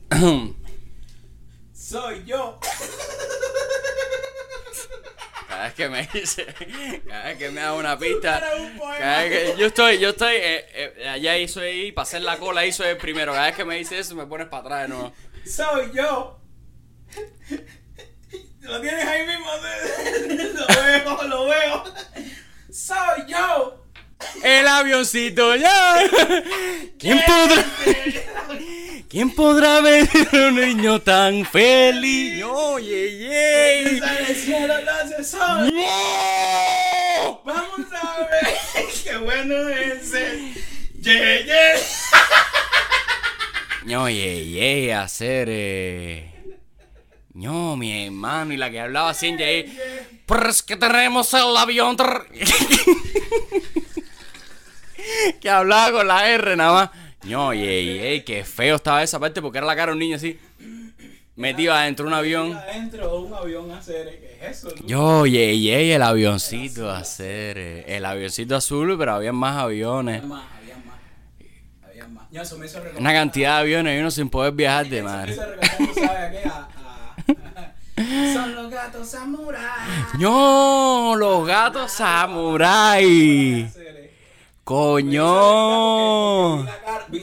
soy 1.72 2.24
yo. 2.26 2.60
Cada 5.48 5.64
vez 5.66 5.74
que 5.76 5.90
me 5.90 6.10
dice, 6.14 6.48
cada 7.08 7.26
vez 7.26 7.38
que 7.38 7.50
me 7.52 7.62
da 7.62 7.74
una 7.74 8.00
pista, 8.00 8.42
cada 8.98 9.24
vez 9.24 9.54
que 9.54 9.60
yo 9.60 9.68
estoy, 9.68 10.00
yo 10.00 10.10
estoy, 10.10 10.36
eh, 10.36 10.66
eh, 10.74 11.10
allá 11.10 11.38
hizo 11.38 11.60
ahí, 11.60 11.92
para 11.92 12.04
hacer 12.04 12.24
la 12.24 12.38
cola 12.38 12.66
hizo 12.66 12.84
el 12.84 12.98
primero. 12.98 13.34
Cada 13.34 13.46
vez 13.46 13.56
que 13.56 13.66
me 13.66 13.76
dice 13.76 14.00
eso 14.00 14.16
me 14.16 14.26
pones 14.26 14.48
para 14.48 14.62
atrás 14.64 14.82
de 14.84 14.88
nuevo. 14.88 15.14
Soy 15.46 15.92
yo. 15.94 16.40
Lo 18.70 18.80
tienes 18.82 19.06
ahí 19.06 19.26
mismo. 19.26 19.48
Lo 20.60 20.68
veo, 20.84 21.24
lo 21.24 21.46
veo. 21.46 21.84
Soy 22.72 23.26
yo. 23.28 23.84
El 24.44 24.68
avioncito 24.68 25.56
ya. 25.56 25.98
¿Quién 27.00 27.20
podrá, 27.26 27.66
quién 29.10 29.32
podrá 29.32 29.82
ver 29.82 30.08
a 30.32 30.36
un 30.36 30.56
niño 30.56 31.02
tan 31.02 31.46
feliz? 31.46 32.44
Oye, 32.44 33.18
ye. 33.18 33.96
Está 33.96 34.20
en 34.20 34.26
el 34.26 34.36
cielo, 34.36 34.74
nace 34.82 35.24
sol. 35.24 35.74
¡No! 35.74 37.42
Vamos 37.44 37.88
a 37.92 38.20
ver. 38.20 38.88
Qué 39.04 39.18
bueno 39.18 39.68
es 39.70 40.14
el. 40.14 40.54
Ye, 41.02 41.44
ye. 41.46 41.74
No, 43.86 44.08
ye, 44.10 44.46
ye, 44.46 44.94
hacer. 44.94 45.48
Eh... 45.50 46.39
No, 47.40 47.78
mi 47.78 48.06
hermano, 48.06 48.54
y 48.54 48.58
la 48.58 48.70
que 48.70 48.82
hablaba 48.82 49.12
así 49.12 49.28
en 49.28 49.38
ye. 49.38 49.72
Pero 50.26 50.50
es 50.50 50.62
que 50.62 50.76
tenemos 50.76 51.34
el 51.34 51.56
avión. 51.56 51.96
que 55.40 55.50
hablaba 55.50 55.92
con 55.92 56.08
la 56.08 56.30
R 56.30 56.56
nada 56.56 56.74
más. 56.74 56.90
No, 57.24 57.54
ye, 57.54 57.86
ye, 57.86 58.24
qué 58.24 58.44
feo 58.44 58.78
estaba 58.78 59.04
esa 59.04 59.20
parte 59.20 59.42
porque 59.42 59.58
era 59.58 59.68
la 59.68 59.76
cara 59.76 59.88
de 59.92 59.94
un 59.94 60.00
niño 60.00 60.16
así. 60.18 60.40
Metido 61.36 61.74
adentro 61.74 62.06
de 62.06 62.12
un 62.12 62.18
avión. 62.18 62.54
Adentro 62.54 63.10
de 63.10 63.18
un 63.28 63.34
avión 63.34 63.72
hacer. 63.72 64.20
¿Qué 64.20 64.40
es 64.46 64.58
eso? 64.58 64.72
tú? 64.72 64.84
Yo, 64.86 65.26
ye, 65.26 65.58
ye, 65.60 65.96
el 65.96 66.02
avioncito 66.02 66.90
a 66.90 66.98
hacer. 67.00 67.58
El 67.88 68.04
avioncito 68.04 68.56
azul, 68.58 68.98
pero 68.98 69.14
había 69.14 69.32
más 69.32 69.56
aviones. 69.58 70.18
Había 70.18 70.28
más, 70.36 70.44
había 70.62 70.76
más. 70.78 70.98
Había 71.90 72.08
más. 72.10 72.28
Ya, 72.32 72.42
eso 72.42 72.58
me 72.58 72.66
hizo 72.66 72.80
recordar. 72.80 73.00
Una 73.00 73.14
cantidad 73.14 73.56
de 73.56 73.62
aviones 73.62 73.98
y 73.98 74.02
uno 74.02 74.12
sin 74.12 74.30
poder 74.30 74.52
viajar 74.54 74.88
de 74.90 74.98
Eso 74.98 75.06
me 75.08 75.12
madre. 75.14 75.32
hizo 75.32 75.46
recordar, 75.46 75.78
¿tú 75.78 75.94
sabes 75.94 76.10
a 76.10 76.32
qué? 76.32 76.50
A- 76.50 76.52
a- 76.52 76.70
Son 78.34 78.56
los 78.56 78.72
gatos 78.72 79.10
samurai. 79.10 79.90
¡No! 80.18 81.16
Los 81.18 81.46
gatos 81.46 81.92
samurai. 81.92 83.64
Hacer, 83.64 83.98
eh. 83.98 84.14
¡Coño! 84.64 85.28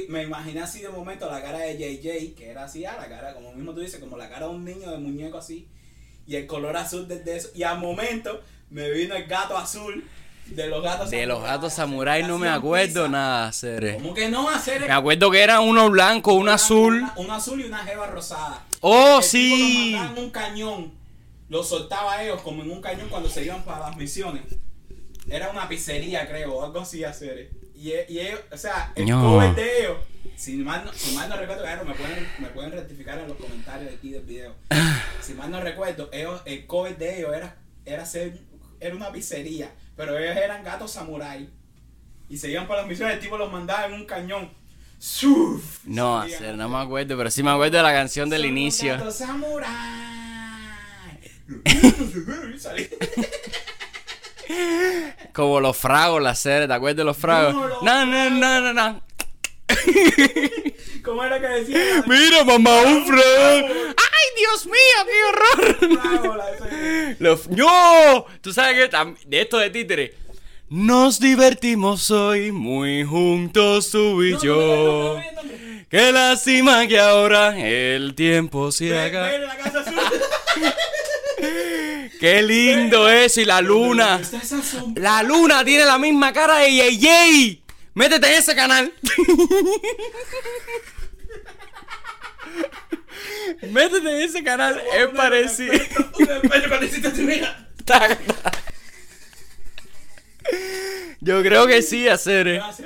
Me 0.08 0.24
imaginé 0.24 0.60
así 0.60 0.82
de 0.82 0.90
momento 0.90 1.30
la 1.30 1.42
cara 1.42 1.60
de 1.60 1.78
JJ, 1.78 2.34
que 2.34 2.50
era 2.50 2.64
así, 2.64 2.84
a 2.84 2.96
la 2.96 3.08
cara, 3.08 3.32
como 3.32 3.52
mismo 3.54 3.72
tú 3.72 3.80
dices, 3.80 4.00
como 4.00 4.18
la 4.18 4.28
cara 4.28 4.48
de 4.48 4.52
un 4.52 4.64
niño 4.64 4.90
de 4.90 4.98
muñeco 4.98 5.38
así, 5.38 5.66
y 6.26 6.36
el 6.36 6.46
color 6.46 6.76
azul 6.76 7.08
desde 7.08 7.36
eso. 7.36 7.48
Y 7.54 7.62
al 7.62 7.78
momento 7.78 8.42
me 8.68 8.90
vino 8.90 9.14
el 9.14 9.24
gato 9.26 9.56
azul 9.56 10.04
de 10.48 10.66
los 10.68 10.82
gatos 10.82 11.10
De 11.10 11.26
los 11.26 11.42
gatos 11.42 11.76
no 11.78 12.38
me 12.38 12.48
acuerdo 12.48 12.86
pizza. 13.04 13.08
nada, 13.08 13.48
hacer. 13.48 13.94
¿Cómo 13.96 14.14
que 14.14 14.28
no 14.28 14.48
hacer 14.48 14.80
Me 14.82 14.92
acuerdo 14.92 15.30
que 15.30 15.40
era 15.42 15.60
uno 15.60 15.90
blanco, 15.90 16.34
uno 16.34 16.50
azul. 16.52 16.98
Una, 16.98 17.14
un 17.16 17.30
azul 17.30 17.60
y 17.60 17.64
una 17.64 17.78
jeva 17.84 18.06
rosada. 18.06 18.64
¡Oh, 18.80 19.16
El 19.18 19.22
tipo 19.22 19.22
sí! 19.22 19.90
Lo 19.92 19.98
mandaba 19.98 20.18
en 20.18 20.24
un 20.24 20.30
cañón. 20.30 20.92
Lo 21.48 21.62
soltaba 21.64 22.14
a 22.14 22.24
ellos 22.24 22.40
como 22.42 22.62
en 22.62 22.70
un 22.70 22.80
cañón 22.80 23.08
cuando 23.08 23.28
se 23.28 23.44
iban 23.44 23.62
para 23.64 23.80
las 23.88 23.96
misiones. 23.96 24.42
Era 25.28 25.50
una 25.50 25.68
pizzería, 25.68 26.28
creo, 26.28 26.54
o 26.54 26.64
algo 26.64 26.80
así 26.80 27.02
hacer. 27.04 27.50
Y, 27.74 27.90
e- 27.92 28.06
y 28.08 28.20
ellos, 28.20 28.40
o 28.52 28.56
sea, 28.56 28.92
el 28.94 29.06
No. 29.06 29.20
cover 29.22 29.54
de 29.54 29.80
ellos, 29.80 29.96
si 30.36 30.56
mal 30.56 30.84
no, 30.84 30.92
si 30.92 31.14
mal 31.14 31.28
no 31.28 31.36
recuerdo, 31.36 31.62
claro, 31.62 31.84
me 31.84 31.94
pueden, 31.94 32.26
me 32.38 32.48
pueden 32.48 32.72
rectificar 32.72 33.18
en 33.18 33.28
los 33.28 33.36
comentarios 33.36 33.90
de 33.90 33.96
aquí 33.96 34.10
del 34.10 34.22
video. 34.22 34.54
si 35.20 35.34
mal 35.34 35.50
no 35.50 35.60
recuerdo, 35.60 36.08
ellos, 36.12 36.40
el 36.46 36.66
cover 36.66 36.96
de 36.96 37.18
ellos 37.18 37.34
era, 37.34 37.56
era 37.84 38.06
ser, 38.06 38.38
era 38.80 38.94
una 38.94 39.12
pizzería, 39.12 39.70
pero 39.96 40.18
ellos 40.18 40.36
eran 40.36 40.62
gatos 40.62 40.92
samurai. 40.92 41.48
Y 42.28 42.36
se 42.38 42.50
iban 42.50 42.66
para 42.66 42.80
las 42.80 42.88
misiones, 42.88 43.14
el 43.16 43.20
tipo 43.20 43.38
los 43.38 43.50
mandaba 43.50 43.86
en 43.86 43.94
un 43.94 44.04
cañón. 44.04 44.50
¡Suf! 44.98 45.80
No, 45.84 46.18
hacer, 46.20 46.54
no 46.56 46.68
me 46.68 46.78
acuerdo, 46.78 47.16
pero 47.16 47.30
sí 47.30 47.42
me 47.42 47.50
acuerdo 47.50 47.76
de 47.76 47.82
la 47.82 47.92
canción 47.92 48.28
del 48.30 48.42
Son 48.42 48.50
inicio. 48.50 48.92
gatos 48.94 49.14
samurai. 49.16 49.70
Salí- 52.58 52.88
Como 55.32 55.60
los 55.60 55.76
fragos, 55.76 56.22
la 56.22 56.34
serie, 56.34 56.66
¿te 56.66 56.72
acuerdas 56.74 56.96
de 56.96 57.04
los 57.04 57.16
fragos? 57.16 57.54
No, 57.82 58.04
no, 58.06 58.30
no, 58.30 58.60
no, 58.60 58.72
no. 58.72 59.02
¿Cómo 61.06 61.22
era 61.24 61.40
que 61.40 61.46
decía? 61.46 62.04
Mira, 62.06 62.44
mamá, 62.44 62.82
un 62.82 63.06
frago. 63.06 63.22
¡Ay, 63.96 64.26
Dios 64.36 64.66
mío, 64.66 64.98
qué 65.06 65.24
horror! 65.28 67.16
Los- 67.20 67.48
¡No! 67.48 68.26
¿Tú 68.42 68.52
sabes? 68.52 68.90
Tam- 68.90 69.16
De 69.24 69.40
esto 69.42 69.56
de 69.58 69.70
títere. 69.70 70.14
Nos 70.68 71.20
divertimos 71.20 72.10
hoy 72.10 72.50
muy 72.50 73.04
juntos 73.04 73.88
tú 73.92 74.20
y 74.24 74.36
yo. 74.42 75.16
Qué 75.88 76.10
lástima 76.10 76.88
que 76.88 76.98
ahora 76.98 77.56
el 77.56 78.16
tiempo 78.16 78.72
se 78.72 78.98
haga. 78.98 79.30
Qué 82.18 82.42
lindo 82.42 83.08
eso 83.08 83.40
y 83.40 83.44
la 83.44 83.60
luna. 83.60 84.20
La 84.96 85.22
luna 85.22 85.64
tiene 85.64 85.84
la 85.84 85.98
misma 85.98 86.32
cara 86.32 86.56
de 86.58 86.96
Yey. 86.96 87.62
Métete 87.94 88.26
en 88.26 88.34
ese 88.34 88.54
canal. 88.56 88.92
Métete 93.70 94.10
en 94.10 94.16
ese 94.22 94.42
canal. 94.44 94.80
Es 94.94 95.06
parecido. 95.08 95.72
Yo 101.20 101.42
creo 101.42 101.66
que 101.66 101.82
sí, 101.82 102.08
hacer. 102.08 102.46
eh. 102.48 102.58
Vamos 102.58 102.78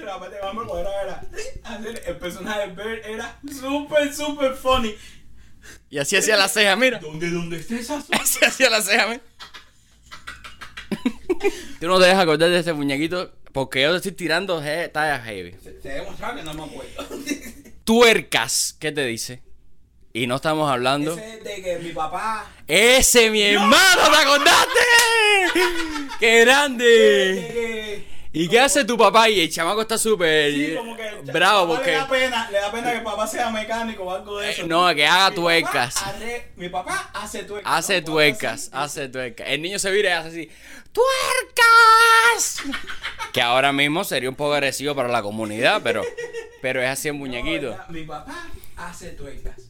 a 1.65 1.81
el 2.07 2.17
personaje 2.17 2.61
de 2.61 2.75
Bird 2.75 3.05
era 3.07 3.39
súper, 3.53 4.15
súper 4.15 4.55
funny. 4.55 4.95
Y 5.91 5.99
así 5.99 6.17
hacía 6.17 6.37
la 6.37 6.49
ceja, 6.49 6.75
mira. 6.77 6.99
¿Dónde, 7.01 7.31
dónde 7.31 7.59
está 7.59 7.75
esa 7.75 8.01
sombra? 8.01 8.19
Así 8.23 8.45
hacía 8.45 8.71
la 8.71 8.81
ceja, 8.81 9.07
mira. 9.09 9.21
Tú 11.81 11.87
no 11.87 11.99
te 11.99 12.07
dejas 12.07 12.23
acordar 12.23 12.49
de 12.51 12.59
ese 12.59 12.73
muñequito 12.73 13.33
porque 13.53 13.83
yo 13.83 13.91
te 13.93 13.97
estoy 13.99 14.13
tirando 14.13 14.63
he- 14.65 14.89
tallas 14.89 15.25
heavy. 15.25 15.57
He 15.85 15.89
demostrado 15.89 16.37
que 16.37 16.43
no 16.45 16.55
me 16.55 16.65
acuerdo. 16.65 17.09
Tuercas, 17.85 18.77
¿qué 18.79 18.93
te 18.93 19.05
dice? 19.07 19.43
Y 20.13 20.27
no 20.27 20.37
estamos 20.37 20.71
hablando. 20.71 21.13
Ese 21.13 21.35
es 21.39 21.45
de 21.45 21.63
que 21.63 21.79
mi 21.79 21.91
papá. 21.91 22.47
Ese, 22.67 23.31
mi 23.31 23.43
hermano, 23.43 24.03
¿te 24.11 24.17
acordaste? 24.17 24.81
¡Qué 26.19 26.27
De 26.27 26.45
grande! 26.45 28.07
¿Y 28.33 28.49
qué 28.49 28.61
hace 28.61 28.85
tu 28.85 28.97
papá? 28.97 29.29
Y 29.29 29.41
el 29.41 29.51
chamaco 29.51 29.81
está 29.83 29.99
súper 29.99 30.53
Sí, 30.53 30.75
como 30.77 30.97
que 30.97 31.09
el 31.09 31.23
bravo 31.33 31.75
porque... 31.75 31.91
Le 31.93 31.97
da 31.97 32.09
pena, 32.09 32.51
le 32.51 32.59
da 32.61 32.71
pena 32.73 32.91
que 32.93 32.99
el 32.99 33.03
papá 33.03 33.27
sea 33.27 33.51
mecánico 33.51 34.05
o 34.05 34.15
algo 34.15 34.39
de 34.39 34.49
Eh, 34.49 34.53
eso. 34.53 34.67
no, 34.69 34.93
que 34.95 35.05
haga 35.07 35.31
Mi 35.31 35.37
tuercas. 35.37 35.95
papá 35.95 36.13
arre- 36.17 36.43
mi 36.57 36.69
papá 36.69 37.11
hace 37.13 37.43
tuercas. 37.43 37.73
Hace 37.73 38.01
¿no? 38.01 38.05
tuercas, 38.07 38.71
hace 38.73 39.09
tuercas. 39.09 39.49
El 39.49 39.63
niño 39.63 39.79
se 39.81 39.91
vira 39.91 40.11
y 40.11 40.13
hace 40.13 40.29
así, 40.29 40.51
¡tuercas! 40.93 42.63
que 43.33 43.43
ahora 43.43 43.73
mismo 43.73 44.05
sería 44.05 44.29
un 44.29 44.37
poco 44.37 44.55
agresivo 44.55 44.95
para 44.95 45.09
la 45.09 45.23
comunidad, 45.23 45.81
pero, 45.83 46.03
pero 46.63 46.81
es 46.83 46.89
así 46.89 47.09
en 47.09 47.17
muñequito. 47.17 47.77
mi 47.89 48.05
papá 48.05 48.47
hace 48.77 49.11
tuercas. 49.11 49.70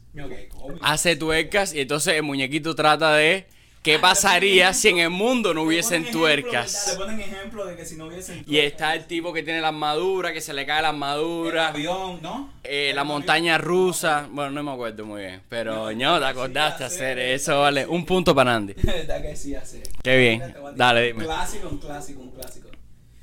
Hace 0.82 1.16
tuercas 1.16 1.74
y 1.74 1.80
entonces 1.80 2.14
el 2.14 2.22
muñequito 2.22 2.74
trata 2.74 3.14
de 3.14 3.46
qué 3.82 3.98
pasaría 3.98 4.74
si 4.74 4.88
en 4.88 4.98
el 4.98 5.10
mundo 5.10 5.54
no 5.54 5.62
hubiesen 5.62 6.10
tuercas. 6.10 6.94
ponen 6.98 7.20
ejemplo 7.20 7.64
de 7.64 7.76
que 7.76 7.86
si 7.86 7.96
no 7.96 8.06
hubiesen 8.06 8.44
Y 8.46 8.58
está 8.58 8.94
el 8.94 9.06
tipo 9.06 9.32
que 9.32 9.42
tiene 9.42 9.60
la 9.60 9.68
armadura, 9.68 10.32
que 10.32 10.40
se 10.40 10.52
le 10.52 10.66
cae 10.66 10.82
la 10.82 10.88
el 10.88 10.94
armadura. 10.94 11.68
avión, 11.68 12.18
¿no? 12.22 12.52
Eh, 12.64 12.90
El 12.90 12.96
la 12.96 13.04
montaña 13.04 13.56
rusa, 13.56 14.28
bueno, 14.30 14.50
no 14.50 14.62
me 14.62 14.72
acuerdo 14.72 15.06
muy 15.06 15.20
bien, 15.22 15.42
pero 15.48 15.92
No, 15.92 16.18
te 16.18 16.24
acordaste 16.26 16.84
hacer, 16.84 17.12
hacer 17.12 17.18
eh, 17.18 17.34
eso, 17.34 17.60
vale, 17.60 17.86
un 17.86 18.04
punto 18.04 18.34
para 18.34 18.54
Andy. 18.56 18.74
verdad 18.82 19.22
que 19.22 19.36
sí 19.36 19.54
hace. 19.54 19.82
Qué 20.02 20.16
bien. 20.16 20.54
Dale, 20.74 21.06
dime. 21.06 21.20
Un 21.20 21.24
clásico, 21.26 21.68
un 21.68 21.78
clásico, 21.78 22.20
un 22.20 22.30
clásico. 22.32 22.68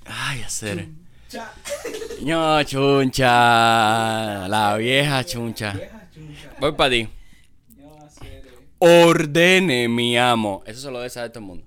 Ay, 0.06 0.42
hacer. 0.42 0.88
Cha. 1.30 1.52
No, 2.22 2.64
chuncha, 3.28 4.48
la 4.48 4.76
vieja 4.78 5.24
chuncha. 5.26 5.76
Voy 6.60 6.72
para 6.74 6.90
ti. 6.90 7.10
Ordene, 8.80 9.88
mi 9.88 10.18
amo. 10.18 10.64
Eso 10.66 10.82
se 10.82 10.92
lo 10.92 11.00
debe 11.00 11.10
saber 11.10 11.32
todo 11.32 11.40
el 11.40 11.46
mundo. 11.46 11.66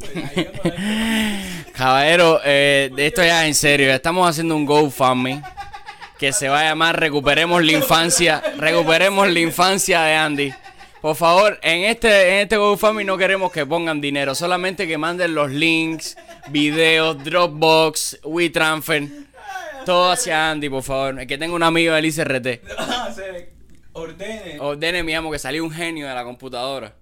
Caballero, 1.72 2.40
eh, 2.44 2.90
de 2.94 3.06
esto 3.06 3.22
ya 3.22 3.42
es 3.42 3.48
en 3.48 3.54
serio. 3.54 3.92
Estamos 3.92 4.28
haciendo 4.28 4.56
un 4.56 4.66
GoFundMe 4.66 5.42
que 6.18 6.32
se 6.32 6.48
va 6.48 6.60
a 6.60 6.64
llamar 6.64 6.98
Recuperemos 6.98 7.64
la 7.64 7.72
infancia. 7.72 8.42
Recuperemos 8.58 9.28
la 9.28 9.40
infancia 9.40 10.02
de 10.02 10.14
Andy. 10.14 10.52
Por 11.00 11.16
favor, 11.16 11.58
en 11.62 11.84
este, 11.84 12.34
en 12.34 12.40
este 12.40 12.58
GoFundMe 12.58 13.04
no 13.04 13.16
queremos 13.16 13.50
que 13.50 13.64
pongan 13.64 14.02
dinero, 14.02 14.34
solamente 14.34 14.86
que 14.86 14.98
manden 14.98 15.34
los 15.34 15.50
links, 15.50 16.18
videos, 16.48 17.24
Dropbox, 17.24 18.18
WeTransfer, 18.22 19.08
todo 19.84 20.10
hacia 20.10 20.50
Andy, 20.50 20.68
por 20.68 20.82
favor. 20.82 21.20
El 21.20 21.26
que 21.26 21.38
tenga 21.38 21.54
un 21.54 21.62
amigo 21.62 21.94
del 21.94 22.06
ICRT. 22.06 22.62
Vamos 22.76 22.94
a 22.96 23.04
hacer, 23.06 23.52
ordene. 23.92 24.58
Ordene, 24.60 25.02
mi 25.02 25.14
amo, 25.14 25.30
que 25.30 25.38
salió 25.38 25.64
un 25.64 25.70
genio 25.70 26.08
de 26.08 26.14
la 26.14 26.24
computadora. 26.24 26.94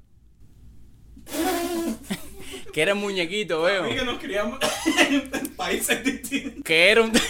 que 2.73 2.83
era 2.83 2.95
un 2.95 3.01
muñequito, 3.01 3.67
A 3.67 3.83
mí 3.83 3.89
veo. 3.89 3.99
que 3.99 4.05
nos 4.05 4.19
criamos 4.19 4.59
en 5.09 5.31
países 5.57 6.05
distintos. 6.05 6.63
Que 6.65 6.91
era 6.91 7.03
un. 7.03 7.13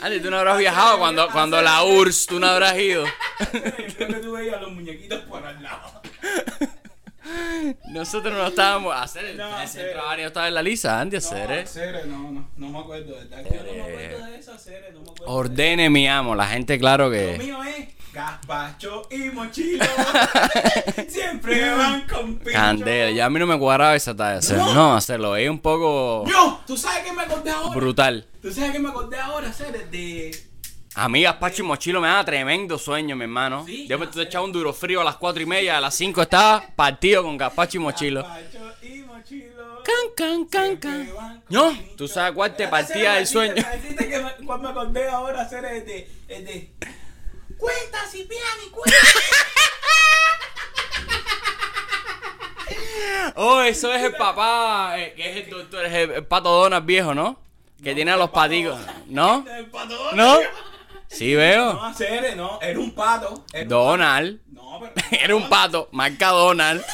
Andy, 0.00 0.20
tú 0.20 0.30
no 0.30 0.38
habrás 0.38 0.58
viajado 0.58 0.98
cuando, 0.98 1.28
cuando 1.30 1.60
la 1.62 1.84
URSS, 1.84 2.26
tú 2.26 2.40
no 2.40 2.46
habrás 2.48 2.76
ido. 2.78 3.04
Creo 3.50 4.08
que 4.08 4.14
tú 4.14 4.32
veías 4.32 4.60
los 4.60 4.72
muñequitos 4.72 5.20
por 5.24 5.44
al 5.44 5.62
lado. 5.62 6.02
Nosotros 7.88 8.34
no 8.34 8.46
estábamos 8.48 8.94
hacer. 8.96 9.36
No, 9.36 9.46
el 9.48 9.54
hacer. 9.54 9.82
centro 9.86 10.08
área 10.08 10.26
estaba 10.26 10.48
en 10.48 10.54
la 10.54 10.62
lisa, 10.62 11.00
Andy, 11.00 11.16
a 11.16 11.18
hacer, 11.18 11.48
No, 11.48 11.54
eh. 11.54 11.66
Cere, 11.66 12.06
no, 12.06 12.30
no, 12.32 12.48
no 12.56 12.68
me 12.68 12.78
acuerdo, 12.78 13.14
¿verdad? 13.14 13.42
Que 13.44 13.54
yo 13.56 13.62
no 13.64 13.72
me 13.72 13.80
acuerdo 13.82 14.26
de 14.26 14.36
eso, 14.38 14.58
Cere, 14.58 14.92
no 14.92 15.00
me 15.02 15.10
acuerdo. 15.10 15.32
Ordene, 15.32 15.90
mi 15.90 16.08
amo. 16.08 16.34
La 16.34 16.46
gente, 16.48 16.78
claro 16.78 17.04
Lo 17.06 17.10
que. 17.12 17.38
mío 17.38 17.62
es 17.62 17.88
gazpacho 18.12 19.02
y 19.10 19.30
mochilo. 19.30 19.84
Siempre 21.08 21.70
van 21.70 22.06
con 22.06 22.36
pincho. 22.36 22.52
Candela. 22.52 23.10
Ya 23.10 23.26
a 23.26 23.30
mí 23.30 23.38
no 23.38 23.46
me 23.46 23.58
cuadraba 23.58 23.94
esa 23.96 24.14
talla. 24.14 24.38
hacer. 24.38 24.56
No. 24.58 24.74
No, 24.74 24.96
hacerlo. 24.96 25.36
Es 25.36 25.48
un 25.48 25.60
poco 25.60 26.24
Yo, 26.26 26.60
¿tú 26.66 26.76
sabes 26.76 27.04
qué 27.04 27.12
me 27.12 27.22
acordé 27.22 27.50
ahora? 27.50 27.74
brutal. 27.74 28.26
¿Tú 28.40 28.52
sabes 28.52 28.72
qué 28.72 28.78
me 28.78 28.88
acordé 28.88 29.18
ahora, 29.18 29.52
Cere? 29.52 29.86
De 29.86 30.30
A 30.94 31.08
mí 31.08 31.22
Gaspacho 31.22 31.62
y 31.62 31.66
Mochilo 31.66 32.00
me 32.00 32.08
da 32.08 32.22
tremendo 32.24 32.78
sueño, 32.78 33.16
mi 33.16 33.22
hermano. 33.22 33.64
Sí, 33.64 33.86
Yo 33.88 33.98
me 33.98 34.04
estoy 34.04 34.24
echando 34.24 34.44
un 34.46 34.52
duro 34.52 34.74
frío 34.74 35.00
a 35.00 35.04
las 35.04 35.16
cuatro 35.16 35.42
y 35.42 35.46
media, 35.46 35.78
a 35.78 35.80
las 35.80 35.94
5 35.94 36.20
estaba 36.22 36.62
partido 36.76 37.22
con 37.22 37.36
Gaspacho 37.38 37.78
y 37.78 37.80
Mochilo. 37.80 38.22
Pacho 38.22 38.74
y 38.82 38.98
mochilo. 39.02 39.82
Can, 39.84 40.14
can, 40.14 40.44
can, 40.46 40.76
can. 40.76 41.42
No, 41.48 41.74
tú 41.96 42.06
sabes 42.06 42.32
cuál 42.34 42.54
te 42.56 42.68
partía 42.68 43.18
el 43.18 43.26
sueño. 43.26 43.54
me 43.54 43.76
dijiste 43.78 44.08
que 44.08 44.18
me- 44.18 44.46
cuál 44.46 44.60
me 44.60 44.68
acordé 44.68 45.08
ahora 45.08 45.42
hacer 45.42 45.64
el 45.64 45.86
de, 45.86 46.10
el 46.28 46.44
de 46.44 46.70
cuenta 47.56 47.98
Cipriani, 48.10 48.68
cuenta. 48.70 48.96
Oh, 53.36 53.60
eso 53.62 53.92
es 53.94 54.02
el 54.02 54.14
papá, 54.14 54.94
eh, 54.98 55.14
que 55.16 55.30
es 55.30 55.44
el 55.44 55.50
doctor, 55.50 55.84
es 55.86 55.92
el, 55.92 56.10
el 56.10 56.26
pato 56.26 56.50
Donald 56.50 56.84
viejo, 56.84 57.14
¿no? 57.14 57.38
Que 57.82 57.94
tiene 57.94 58.10
a 58.10 58.16
los 58.16 58.30
paticos, 58.30 58.78
¿no? 59.06 59.44
El 59.56 59.66
pato. 59.66 60.12
¿No? 60.14 60.38
Sí 61.12 61.32
No 61.32 61.38
veo. 61.38 61.82
hacer, 61.82 62.36
no, 62.36 62.58
era 62.60 62.78
un 62.80 62.92
pato. 62.94 63.44
Era 63.52 63.62
un 63.64 63.68
Donald. 63.68 64.40
No, 64.50 64.80
pero. 64.80 65.06
Era 65.22 65.36
un 65.36 65.48
pato, 65.48 65.88
marca 65.92 66.28
Donald. 66.28 66.82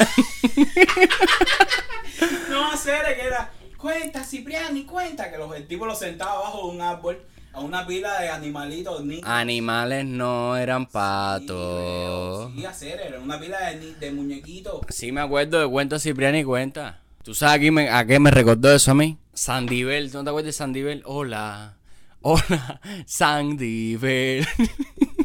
No 2.50 2.72
hacer 2.72 3.02
que 3.16 3.26
era. 3.26 3.50
Cuenta, 3.76 4.24
Cipriani, 4.24 4.84
cuenta. 4.84 5.30
Que 5.30 5.38
los, 5.38 5.54
el 5.54 5.66
tipo 5.68 5.86
lo 5.86 5.94
sentaba 5.94 6.32
abajo 6.32 6.68
de 6.68 6.74
un 6.76 6.80
árbol 6.80 7.22
a 7.52 7.60
una 7.60 7.86
pila 7.86 8.20
de 8.20 8.28
animalitos. 8.30 9.04
Ni, 9.04 9.20
Animales 9.22 10.04
no 10.04 10.56
eran 10.56 10.82
Sí, 10.82 10.88
patos. 10.92 12.50
Sí, 12.54 12.64
hacer, 12.64 13.00
era 13.00 13.20
una 13.20 13.38
pila 13.38 13.58
de, 14.00 14.10
muñequitos. 14.12 14.80
Sí 14.88 15.12
me 15.12 15.20
acuerdo 15.20 15.60
de 15.60 15.68
Cuento 15.68 15.98
Cipriani 15.98 16.42
Cuenta. 16.44 17.00
¿Tú 17.22 17.34
sabes 17.34 17.56
a, 17.56 17.58
quién 17.58 17.74
me- 17.74 17.90
a 17.90 18.04
qué 18.06 18.18
me 18.18 18.30
recordó 18.30 18.72
eso 18.74 18.90
a 18.90 18.94
mí? 18.94 19.18
Sandivel, 19.34 20.10
¿tú 20.10 20.18
no 20.18 20.24
te 20.24 20.30
acuerdas 20.30 20.46
de 20.46 20.52
Sandivel? 20.52 21.02
Hola, 21.04 21.76
hola. 22.22 22.80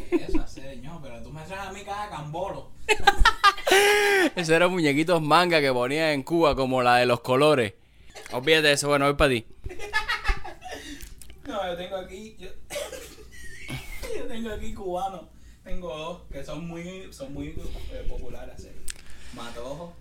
¿Qué 0.10 0.16
es 0.16 0.30
eso, 0.30 0.62
ño? 0.82 1.00
Pero 1.02 1.22
tú 1.24 1.32
me 1.32 1.42
traes 1.44 1.68
a 1.70 1.74
mí 1.74 1.82
cada 1.84 2.10
cambolo. 2.10 2.72
Esos 4.36 4.50
eran 4.56 4.72
muñequitos 4.72 5.22
manga 5.22 5.60
que 5.62 5.72
ponían 5.72 6.10
en 6.10 6.24
Cuba 6.24 6.56
como 6.56 6.82
la 6.84 6.98
de 6.98 7.06
los 7.06 7.22
colores. 7.22 7.74
Olvídate 8.32 8.68
de 8.68 8.74
eso, 8.74 8.88
bueno, 8.88 9.06
voy 9.06 9.16
para 9.16 9.30
ti. 9.32 9.46
No, 11.46 11.66
yo 11.68 11.76
tengo 11.78 11.98
aquí. 11.98 12.36
Yo, 12.40 12.50
yo 14.18 14.26
tengo 14.28 14.52
aquí 14.52 14.74
cubanos. 14.74 15.22
Tengo 15.64 15.96
dos 15.96 16.22
que 16.32 16.44
son 16.44 16.68
muy, 16.68 17.12
son 17.12 17.34
muy 17.34 17.48
eh, 17.48 18.06
populares. 18.10 18.56
hacer. 18.56 18.74
Matojo. 19.34 19.94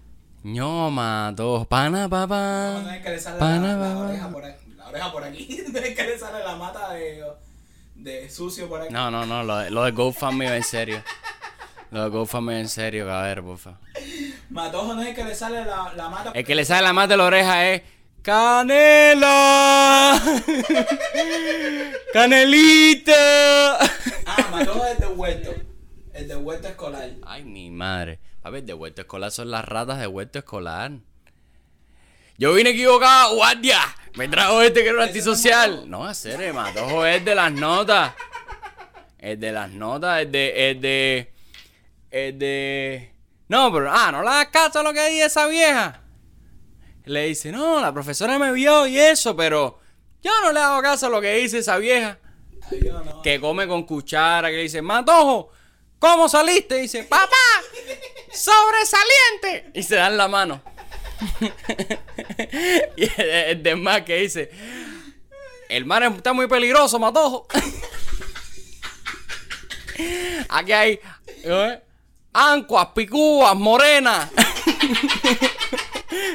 ño 0.44 0.90
mato, 0.90 1.64
pana 1.68 2.02
No, 2.02 2.10
papá. 2.10 2.82
no 2.82 3.38
Pana, 3.38 3.78
papá. 3.78 4.58
Oreja 4.92 5.12
por 5.12 5.24
aquí. 5.24 5.62
Es 5.74 5.96
que 5.96 6.04
le 6.04 6.18
sale 6.18 6.44
la 6.44 6.56
mata 6.56 6.92
de, 6.92 7.24
de 7.94 8.30
sucio 8.30 8.68
por 8.68 8.82
aquí. 8.82 8.92
No, 8.92 9.10
no, 9.10 9.26
no, 9.26 9.42
lo 9.42 9.58
de, 9.58 9.70
lo 9.70 9.84
de 9.84 9.92
GoFundMe 9.92 10.56
en 10.56 10.62
serio. 10.62 11.02
Lo 11.90 12.04
de 12.04 12.10
GoFundMe 12.10 12.60
en 12.60 12.68
serio, 12.68 13.06
cabrón, 13.06 13.44
porfa. 13.44 13.78
Matojo 14.50 14.94
no 14.94 15.02
es 15.02 15.14
que 15.14 15.24
le 15.24 15.34
sale 15.34 15.64
la, 15.64 15.92
la 15.94 16.08
mata. 16.08 16.32
El 16.34 16.44
que 16.44 16.54
le 16.54 16.64
sale 16.64 16.82
la 16.82 16.92
mata 16.92 17.08
de 17.08 17.16
la 17.16 17.24
oreja 17.24 17.70
es 17.70 17.82
Canela. 18.22 20.20
Canelita. 22.12 23.78
Ah, 24.26 24.48
Matojo 24.50 24.84
es 24.86 24.98
de 24.98 25.06
huerto. 25.06 25.50
El 26.12 26.28
de 26.28 26.36
huerto 26.36 26.68
escolar. 26.68 27.10
Ay, 27.26 27.44
mi 27.44 27.70
madre. 27.70 28.20
A 28.42 28.50
ver, 28.50 28.64
de 28.64 28.74
huerto 28.74 29.02
escolar 29.02 29.30
son 29.30 29.50
las 29.50 29.64
ratas 29.64 29.98
de 29.98 30.06
huerto 30.06 30.38
escolar. 30.38 30.92
Yo 32.42 32.54
vine 32.54 32.70
equivocado, 32.70 33.36
guardia. 33.36 33.78
Me 34.16 34.26
trajo 34.26 34.60
este 34.62 34.82
que 34.82 34.88
era 34.88 34.96
un 34.96 35.04
antisocial. 35.04 35.88
No, 35.88 36.04
hacer, 36.04 36.42
el 36.42 36.52
matojo 36.52 37.06
es 37.06 37.24
de 37.24 37.36
las 37.36 37.52
notas. 37.52 38.14
Es 39.16 39.38
de 39.38 39.52
las 39.52 39.70
notas, 39.70 40.22
es 40.22 40.32
de, 40.32 40.70
es 40.70 40.80
de, 40.80 41.32
es 42.10 42.36
de... 42.36 43.14
No, 43.46 43.72
pero, 43.72 43.92
ah, 43.92 44.10
no 44.10 44.22
le 44.24 44.28
das 44.28 44.48
caso 44.48 44.80
a 44.80 44.82
lo 44.82 44.92
que 44.92 45.08
dice 45.08 45.26
esa 45.26 45.46
vieja. 45.46 46.02
Le 47.04 47.26
dice, 47.26 47.52
no, 47.52 47.80
la 47.80 47.92
profesora 47.92 48.36
me 48.40 48.50
vio 48.50 48.88
y 48.88 48.98
eso, 48.98 49.36
pero 49.36 49.78
yo 50.20 50.32
no 50.42 50.50
le 50.50 50.58
hago 50.58 50.82
caso 50.82 51.06
a 51.06 51.10
lo 51.10 51.20
que 51.20 51.34
dice 51.34 51.58
esa 51.58 51.78
vieja 51.78 52.18
no. 52.72 53.22
que 53.22 53.40
come 53.40 53.68
con 53.68 53.84
cuchara, 53.84 54.50
que 54.50 54.56
le 54.56 54.62
dice, 54.62 54.82
Matojo, 54.82 55.50
¿cómo 56.00 56.28
saliste? 56.28 56.78
Y 56.78 56.82
dice, 56.82 57.04
papá, 57.04 57.36
sobresaliente. 58.32 59.70
Y 59.74 59.84
se 59.84 59.94
dan 59.94 60.16
la 60.16 60.26
mano. 60.26 60.60
y 62.96 63.04
el, 63.20 63.28
el 63.28 63.62
demás 63.62 64.02
que 64.02 64.16
dice, 64.16 64.50
el 65.68 65.84
mar 65.86 66.02
está 66.02 66.32
muy 66.32 66.48
peligroso, 66.48 66.98
Matojo. 66.98 67.46
Aquí 70.48 70.72
hay 70.72 71.00
¿eh? 71.44 71.82
ancuas, 72.32 72.88
picúas, 72.94 73.54
morenas. 73.56 74.30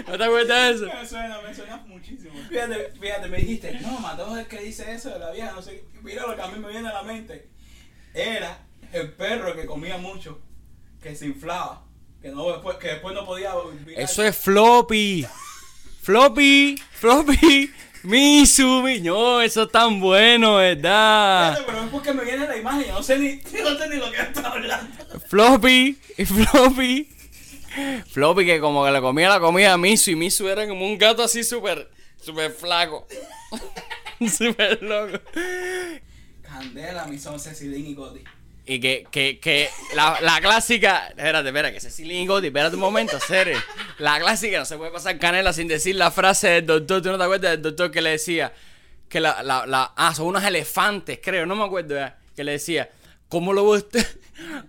¿No 0.08 0.18
te 0.18 0.24
acuerdas 0.24 0.48
de 0.48 0.72
eso? 0.76 0.86
Me 0.94 1.08
suena, 1.08 1.42
me 1.42 1.54
suena 1.54 1.78
muchísimo. 1.86 2.34
Fíjate, 2.50 2.94
fíjate, 3.00 3.28
me 3.28 3.38
dijiste, 3.38 3.80
no, 3.82 4.00
Matojo 4.00 4.38
es 4.38 4.48
que 4.48 4.60
dice 4.62 4.92
eso 4.92 5.12
de 5.12 5.20
la 5.20 5.32
vieja, 5.32 5.52
no 5.52 5.62
sé. 5.62 5.86
Mira 6.02 6.26
lo 6.26 6.36
que 6.36 6.42
a 6.42 6.48
mí 6.48 6.60
me 6.60 6.70
viene 6.70 6.90
a 6.90 6.94
la 6.94 7.04
mente. 7.04 7.50
Era 8.14 8.66
el 8.92 9.12
perro 9.14 9.56
que 9.56 9.66
comía 9.66 9.98
mucho, 9.98 10.42
que 11.02 11.16
se 11.16 11.28
inflaba, 11.28 11.86
que, 12.22 12.30
no, 12.30 12.52
después, 12.52 12.78
que 12.78 12.88
después 12.88 13.14
no 13.14 13.26
podía 13.26 13.54
vivir. 13.56 14.00
Eso 14.00 14.24
es 14.24 14.36
floppy. 14.36 15.26
Floppy, 16.02 16.82
floppy, 16.92 17.74
misu, 18.04 18.82
miño, 18.82 19.42
eso 19.42 19.64
es 19.64 19.72
tan 19.72 20.00
bueno, 20.00 20.56
¿verdad? 20.56 21.52
Fíjate, 21.52 21.66
Pero 21.70 21.84
es 21.84 21.90
porque 21.92 22.14
me 22.14 22.24
viene 22.24 22.48
la 22.48 22.56
imagen, 22.56 22.88
no 22.90 23.04
sé 23.04 23.20
ni, 23.20 23.36
no 23.62 23.78
sé 23.78 23.90
ni 23.90 23.98
lo 23.98 24.10
que 24.10 24.22
está 24.22 24.48
hablando. 24.48 24.96
Floppy, 25.28 26.00
floppy. 26.26 27.10
Floppy 28.08 28.46
que 28.46 28.60
como 28.60 28.86
que 28.86 28.92
le 28.92 29.02
comía 29.02 29.30
la 29.30 29.40
comida 29.40 29.74
a 29.74 29.78
Misu 29.78 30.12
y 30.12 30.16
Misu 30.16 30.48
era 30.48 30.68
como 30.68 30.86
un 30.86 30.98
gato 30.98 31.24
así 31.24 31.44
súper, 31.44 31.92
súper 32.22 32.52
flaco. 32.52 33.06
súper 34.32 34.82
loco. 34.82 35.20
Candela, 36.42 37.06
mi 37.06 37.20
son 37.20 37.40
Cecilín 37.40 37.86
y 37.88 37.94
Goti. 37.94 38.24
Y 38.70 38.82
que, 38.82 39.08
que, 39.10 39.40
que 39.40 39.70
la, 39.96 40.20
la 40.22 40.42
clásica. 40.42 41.08
Espérate, 41.08 41.48
espera, 41.48 41.72
que 41.72 41.80
Cecilia 41.80 42.20
y 42.20 42.28
Gotti, 42.28 42.48
espérate 42.48 42.76
un 42.76 42.82
momento, 42.82 43.18
Cere. 43.20 43.56
La 43.98 44.20
clásica, 44.20 44.60
no 44.60 44.66
se 44.66 44.76
puede 44.78 44.92
pasar 44.92 45.18
canela 45.20 45.54
sin 45.54 45.68
decir 45.70 45.96
la 45.96 46.12
frase 46.12 46.50
del 46.50 46.66
doctor. 46.66 47.02
¿Tú 47.02 47.10
no 47.10 47.18
te 47.18 47.24
acuerdas 47.24 47.52
del 47.52 47.62
doctor 47.62 47.92
que 47.92 48.02
le 48.02 48.10
decía? 48.12 48.54
Que 49.08 49.22
la, 49.22 49.42
la, 49.42 49.66
la. 49.66 49.94
Ah, 49.96 50.14
son 50.14 50.28
unos 50.28 50.44
elefantes, 50.44 51.20
creo, 51.24 51.46
no 51.46 51.56
me 51.56 51.64
acuerdo 51.64 51.96
ya. 51.96 52.18
Que 52.36 52.44
le 52.44 52.52
decía, 52.52 52.90
¿cómo 53.30 53.54
lo 53.54 53.64
ve 53.72 53.78
usted? 53.78 54.06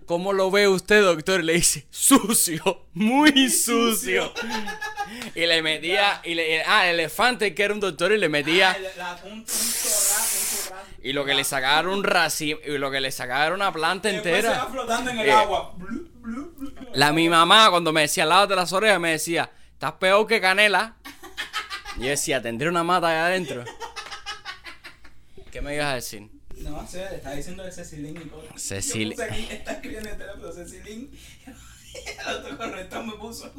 ¿Cómo 0.07 0.33
lo 0.33 0.51
ve 0.51 0.67
usted, 0.69 1.03
doctor? 1.03 1.41
Y 1.41 1.43
le 1.43 1.53
dice, 1.55 1.85
sucio, 1.91 2.87
muy 2.95 3.51
sucio. 3.51 4.33
Y 5.35 5.45
le 5.45 5.61
metía. 5.61 6.21
Y 6.25 6.35
le, 6.35 6.63
ah, 6.63 6.89
el 6.89 6.95
elefante 7.01 7.53
que 7.55 7.65
era 7.65 7.75
un 7.75 7.81
doctor 7.81 8.13
y 8.13 8.19
le 8.19 8.29
metía. 8.29 8.71
Ah, 8.71 8.79
la- 8.97 9.21
un, 9.25 9.33
un 9.33 9.39
un 9.41 9.45
Y 11.09 11.13
lo 11.15 11.25
que 11.25 11.33
le 11.35 11.43
sacaron 11.45 12.05
racimo. 12.05 12.61
Y 12.67 12.77
lo 12.77 12.91
que 12.91 13.01
le 13.01 13.11
sacaron 13.11 13.55
una 13.61 13.73
planta 13.73 14.11
se 14.11 14.17
entera. 14.17 14.67
flotando 14.67 15.11
en 15.11 15.19
el 15.21 15.29
Eh, 15.29 15.33
agua. 15.33 15.73
Blu, 15.77 16.07
blu, 16.21 16.53
blu. 16.55 16.75
La 16.93 17.13
mi 17.13 17.29
mamá 17.31 17.71
cuando 17.71 17.93
me 17.93 18.03
decía 18.03 18.27
lávate 18.27 18.55
las 18.55 18.73
orejas 18.75 19.01
me 19.01 19.13
decía, 19.13 19.51
estás 19.73 19.93
peor 19.93 20.27
que 20.27 20.39
canela. 20.41 20.97
Y 21.97 22.01
yo 22.03 22.09
decía, 22.09 22.43
tendré 22.43 22.69
una 22.69 22.85
mata 22.85 23.09
ahí 23.09 23.17
adentro. 23.17 23.65
¿Qué 25.51 25.63
me 25.63 25.75
ibas 25.75 25.87
a 25.87 25.95
decir? 25.95 26.29
No 26.57 26.87
sé, 26.87 26.99
le 27.11 27.17
está 27.17 27.33
diciendo 27.33 27.63
de 27.65 27.73
Cecilín 27.73 28.17
y 28.17 28.29
Goti. 28.29 28.49
Cecil- 28.57 29.11
Yo 29.11 29.17
puse 29.17 29.25
aquí, 29.25 29.49
está 29.51 29.73
escribiendo 29.73 30.09
en 30.11 30.15
el 30.15 30.21
teléfono 30.21 30.53
Cecilín. 30.53 31.19
El 32.21 32.29
autocorrector 32.29 33.05
me 33.05 33.13
puso 33.15 33.51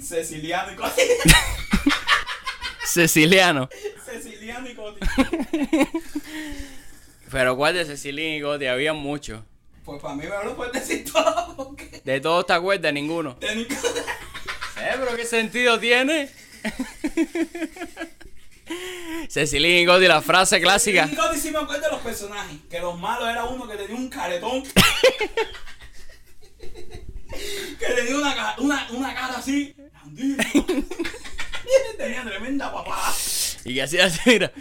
Ceciliano 0.00 0.72
y 0.72 0.76
Goti. 0.76 1.02
Ceciliano. 2.86 3.68
Ceciliano 4.44 4.68
y 4.68 4.74
Goti. 4.74 5.00
Pero 7.30 7.56
¿cuál 7.56 7.74
de 7.74 7.86
Cecilín 7.86 8.34
y 8.34 8.40
Gotti? 8.42 8.66
Había 8.66 8.92
muchos. 8.92 9.40
Pues 9.84 10.02
para 10.02 10.14
mí 10.14 10.24
me 10.24 10.44
lo 10.44 10.54
puedes 10.54 10.72
decir 10.72 11.10
todo 11.10 11.56
porque 11.56 12.02
De 12.04 12.20
todos 12.20 12.46
te 12.46 12.52
acuerdas, 12.52 12.92
ninguno. 12.92 13.36
tenía 13.36 13.64
¿Eh? 13.64 14.96
¿Pero 14.98 15.16
qué 15.16 15.24
sentido 15.24 15.80
tiene? 15.80 16.28
Cecilín 19.30 19.78
y 19.78 19.86
Gotti, 19.86 20.06
la 20.06 20.20
frase 20.20 20.60
clásica. 20.60 21.08
Y 21.10 21.16
Goti 21.16 21.40
sí 21.40 21.50
me 21.50 21.58
acuerdo 21.58 21.82
de 21.82 21.90
los 21.92 22.00
personajes. 22.02 22.58
Que 22.68 22.80
los 22.80 22.98
malos 22.98 23.28
era 23.28 23.44
uno 23.44 23.66
que 23.66 23.76
tenía 23.76 23.96
un 23.96 24.10
caretón. 24.10 24.62
que 27.78 27.86
tenía 27.96 28.16
una, 28.16 28.56
una, 28.58 28.86
una 28.90 29.14
cara 29.14 29.38
así. 29.38 29.74
tenía 31.96 32.24
tremenda 32.24 32.70
papá. 32.70 33.12
Y 33.64 33.80
hacía 33.80 34.06
así, 34.06 34.20
mira. 34.26 34.52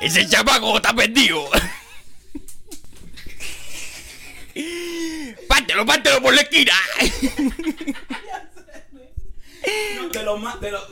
Ese 0.00 0.28
chapaco 0.28 0.76
está 0.76 0.94
perdido. 0.94 1.48
Pártelo, 5.48 5.84
pártelo 5.86 6.22
por 6.22 6.34
la 6.34 6.40
esquina. 6.42 6.72
De 10.12 10.22
los, 10.22 10.60
de, 10.60 10.70
los, 10.70 10.90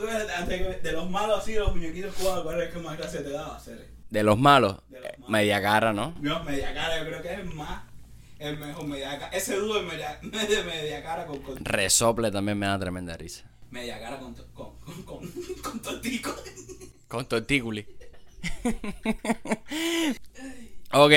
de, 0.83 0.91
los 0.91 1.09
malos 1.09 1.39
así, 1.39 1.53
los 1.55 1.73
muñequitos 1.75 2.13
cubanos, 2.15 2.43
¿cuál 2.43 2.61
es 2.61 2.67
el 2.67 2.73
que 2.73 2.79
más 2.79 2.97
gracia 2.97 3.23
te 3.23 3.29
daba 3.29 3.55
hacer? 3.55 3.87
De 4.09 4.21
los 4.23 4.37
malos, 4.37 4.77
De 4.89 4.99
los 4.99 5.09
malos. 5.17 5.29
media 5.29 5.61
cara, 5.61 5.93
¿no? 5.93 6.13
No, 6.21 6.43
media 6.43 6.73
cara, 6.73 6.99
yo 6.99 7.05
creo 7.05 7.21
que 7.21 7.33
es 7.33 7.39
el 7.39 7.45
más. 7.45 7.83
El 8.37 8.57
mejor 8.57 8.85
media 8.85 9.17
cara. 9.17 9.35
Ese 9.35 9.55
dúo 9.55 9.75
de 9.79 9.81
media, 9.83 10.19
de 10.21 10.63
media 10.63 11.01
cara 11.03 11.25
con, 11.25 11.39
con 11.41 11.63
Resople 11.63 12.31
también 12.31 12.57
me 12.59 12.65
da 12.67 12.77
tremenda 12.77 13.15
risa. 13.17 13.45
media 13.71 13.99
cara 13.99 14.19
con, 14.19 14.33
con, 14.35 14.77
con, 14.79 15.03
con, 15.03 15.31
con 15.63 15.79
totico. 15.81 16.35
Con 17.07 17.25
tortículi. 17.27 17.85
ok, 20.91 21.11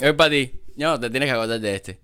voy 0.00 0.12
para 0.16 0.30
ti. 0.30 0.52
No, 0.76 0.98
te 1.00 1.10
tienes 1.10 1.28
que 1.28 1.32
acordar 1.32 1.60
de 1.60 1.74
este. 1.74 1.98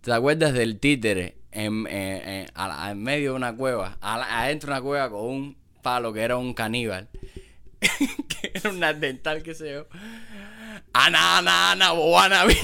¿Te 0.00 0.12
acuerdas 0.12 0.52
del 0.52 0.78
títere 0.78 1.36
en, 1.50 1.86
en- 1.86 2.28
en- 2.28 2.46
a 2.54 2.68
la- 2.68 2.90
en 2.90 3.02
medio 3.02 3.30
de 3.30 3.36
una 3.36 3.54
cueva? 3.56 3.96
A 4.00 4.42
adentro 4.42 4.68
de 4.68 4.72
una 4.80 4.82
cueva 4.82 5.10
con 5.10 5.22
un 5.24 5.56
palo 5.82 6.12
que 6.12 6.20
era 6.22 6.36
un 6.36 6.54
caníbal. 6.54 7.08
que 7.80 8.52
era 8.54 8.70
un 8.70 8.80
dental, 9.00 9.42
qué 9.42 9.54
sé 9.54 9.72
yo. 9.72 9.86
Ana, 10.92 11.38
ana, 11.38 11.72
ana, 11.72 11.92
boana, 11.92 12.44
ves, 12.44 12.62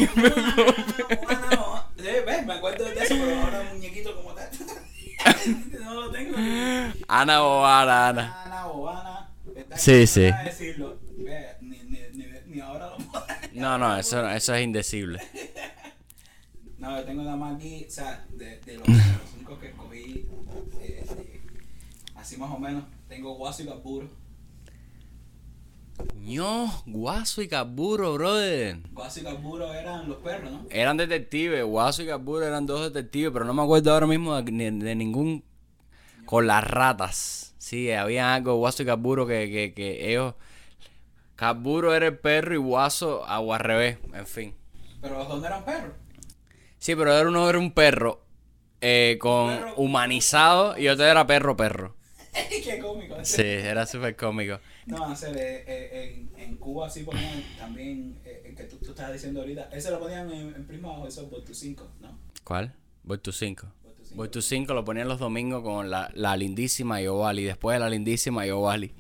me 2.47 2.53
acuerdo 2.55 2.85
de 2.85 2.93
eso, 3.05 3.15
pero 3.19 3.41
ahora 3.41 3.71
muñequito 3.73 4.17
como 4.17 4.35
tal. 4.35 4.49
no 5.83 5.95
lo 5.95 6.11
tengo. 6.11 6.37
Ana, 7.09 7.41
boana, 7.41 8.09
ana. 8.09 8.37
Sí, 9.77 10.01
No 10.01 10.07
sí. 10.07 10.21
voy 10.21 10.31
a 10.31 10.43
decirlo. 10.45 10.99
Ve, 11.19 11.47
Ni, 11.61 11.79
ni, 11.85 11.99
ni, 12.15 12.25
ni 12.47 12.61
ahora 12.61 12.91
lo 12.91 12.97
puedo. 12.99 13.25
No, 13.55 13.79
no, 13.79 13.97
eso, 13.97 14.29
eso 14.31 14.55
es 14.55 14.63
indecible. 14.65 15.21
No, 16.79 16.97
yo 16.99 17.05
tengo 17.05 17.23
nada 17.23 17.37
más 17.37 17.57
aquí, 17.57 17.85
o 17.87 17.91
sea, 17.91 18.25
de, 18.31 18.59
de 18.61 18.79
los, 18.79 18.89
los 18.89 18.99
cinco 19.37 19.59
que 19.59 19.69
escogí, 19.69 20.27
eh, 20.81 21.05
eh, 21.09 21.41
así 22.17 22.37
más 22.39 22.51
o 22.51 22.59
menos, 22.59 22.85
tengo 23.09 23.35
Guaso 23.35 23.63
y 23.63 23.67
Capuro. 23.67 24.09
No, 26.17 26.83
guaso 26.87 27.43
y 27.43 27.49
caburo, 27.49 28.15
brother. 28.15 28.79
Guaso 28.93 29.21
y 29.21 29.23
Capuro 29.23 29.73
eran 29.75 30.09
los 30.09 30.17
perros, 30.19 30.51
¿no? 30.51 30.65
Eran 30.71 30.97
detectives, 30.97 31.63
Guaso 31.65 32.03
y 32.03 32.07
Capuro 32.07 32.47
eran 32.47 32.65
dos 32.65 32.91
detectives, 32.93 33.31
pero 33.33 33.45
no 33.45 33.53
me 33.53 33.63
acuerdo 33.63 33.93
ahora 33.93 34.07
mismo 34.07 34.41
de 34.41 34.95
ningún 34.95 35.45
con 36.31 36.47
las 36.47 36.63
ratas. 36.63 37.57
Sí, 37.59 37.91
había 37.91 38.37
algo 38.37 38.55
Guaso 38.55 38.85
y 38.85 38.87
Capuro 38.87 39.27
que, 39.27 39.51
que, 39.51 39.75
que 39.75 40.11
ellos 40.13 40.35
Capuro 41.35 41.93
era 41.93 42.07
el 42.07 42.19
perro 42.19 42.55
y 42.55 42.59
Guaso 42.59 43.27
agua 43.27 43.57
al 43.57 43.65
revés, 43.65 43.99
en 44.15 44.27
fin. 44.29 44.55
Pero 45.01 45.19
los 45.19 45.29
dos 45.29 45.41
no 45.41 45.47
eran 45.49 45.65
perros. 45.65 45.91
Sí, 46.79 46.95
pero 46.95 47.13
era 47.13 47.29
uno 47.29 47.51
era 47.51 47.59
un 47.59 47.73
perro 47.73 48.23
eh, 48.81 49.19
con 49.21 49.57
Perro. 49.57 49.75
humanizado 49.75 50.79
y 50.79 50.87
otro 50.87 51.05
era 51.05 51.27
perro 51.27 51.57
perro. 51.57 51.97
Qué 52.49 52.79
cómico. 52.79 53.17
Sí, 53.25 53.43
era 53.43 53.85
súper 53.85 54.15
cómico. 54.15 54.61
No, 54.87 55.07
hacer 55.07 55.37
eh, 55.37 55.65
eh, 55.67 56.29
en, 56.37 56.41
en 56.41 56.57
Cuba 56.59 56.89
sí 56.89 57.03
ponían 57.03 57.43
también, 57.59 58.21
el 58.25 58.55
que 58.55 58.65
tú, 58.65 58.77
tú 58.77 58.91
estabas 58.91 59.15
diciendo 59.15 59.41
ahorita, 59.41 59.69
ese 59.73 59.91
lo 59.91 59.99
ponían 59.99 60.31
en, 60.31 60.55
en 60.55 60.65
prima 60.65 60.93
eso 61.09 61.29
por 61.29 61.43
tu 61.43 61.53
5, 61.53 61.91
¿no? 62.01 62.17
¿Cuál? 62.45 62.73
Voy 63.03 63.19
to 63.19 63.33
5. 63.33 63.67
Voy 64.15 64.29
to 64.29 64.43
5 64.43 64.75
lo 64.75 64.85
ponían 64.85 65.09
los 65.09 65.19
domingos 65.19 65.63
con 65.63 65.89
la, 65.91 66.11
la 66.15 66.37
lindísima 66.37 67.01
Yovali. 67.01 67.45
Después 67.45 67.77
de 67.77 67.81
la 67.81 67.89
lindísima 67.89 68.45
Yovali. 68.45 68.93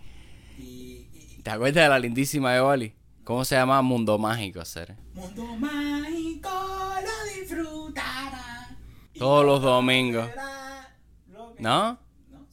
¿Te 1.42 1.50
acuerdas 1.50 1.84
de 1.84 1.88
la 1.88 1.98
lindísima 1.98 2.56
Yovali? 2.56 2.94
¿Cómo 3.24 3.44
se 3.44 3.54
llama? 3.56 3.80
Mundo 3.82 4.18
Mágico, 4.18 4.60
hacer. 4.60 4.96
Mundo 5.14 5.44
mágico 5.56 6.48
lo 6.48 7.40
disfrutará. 7.40 8.76
Todos 9.18 9.44
los 9.44 9.62
domingos. 9.62 10.28
¿No? 11.28 11.54
¿No? 11.58 11.98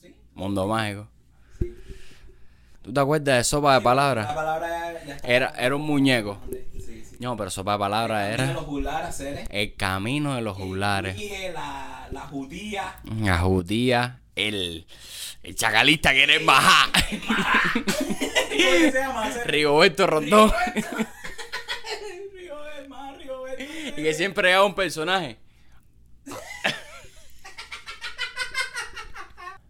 ¿Sí? 0.01 0.13
Mundo 0.33 0.67
Mágico. 0.67 1.07
Sí. 1.59 1.73
¿Tú 2.81 2.93
te 2.93 2.99
acuerdas 2.99 3.37
de 3.37 3.43
Sopa 3.43 3.73
de 3.73 3.79
La 3.79 3.83
Palabras? 3.83 4.33
palabra 4.33 5.05
ya. 5.05 5.17
Era, 5.23 5.53
era 5.57 5.75
un 5.75 5.81
muñeco. 5.83 6.39
Sí. 6.79 7.03
No, 7.19 7.35
pero 7.37 7.49
Sopa 7.49 7.73
de 7.73 7.79
Palabras 7.79 8.33
era 8.33 8.53
los 8.53 8.63
juglares, 8.65 9.09
hacer, 9.09 9.47
el 9.49 9.75
camino 9.75 10.35
de 10.35 10.41
los 10.41 10.55
juglares. 10.57 11.17
Y 11.19 11.29
la, 11.53 11.96
la 12.11 12.21
judía. 12.21 12.95
La 13.21 13.39
judía, 13.39 14.19
el, 14.35 14.85
el 15.43 15.55
chacalista 15.55 16.11
que 16.13 16.23
eres 16.23 16.45
bajar. 16.45 16.89
¿Cómo 17.09 17.85
que 18.55 18.91
se 18.91 18.99
llama? 18.99 19.25
Hacer- 19.27 19.47
Rigoberto 19.47 20.07
Rondón. 20.07 20.51
Y 23.97 24.03
que 24.03 24.13
siempre 24.13 24.49
era 24.51 24.63
un 24.63 24.75
personaje. 24.75 25.37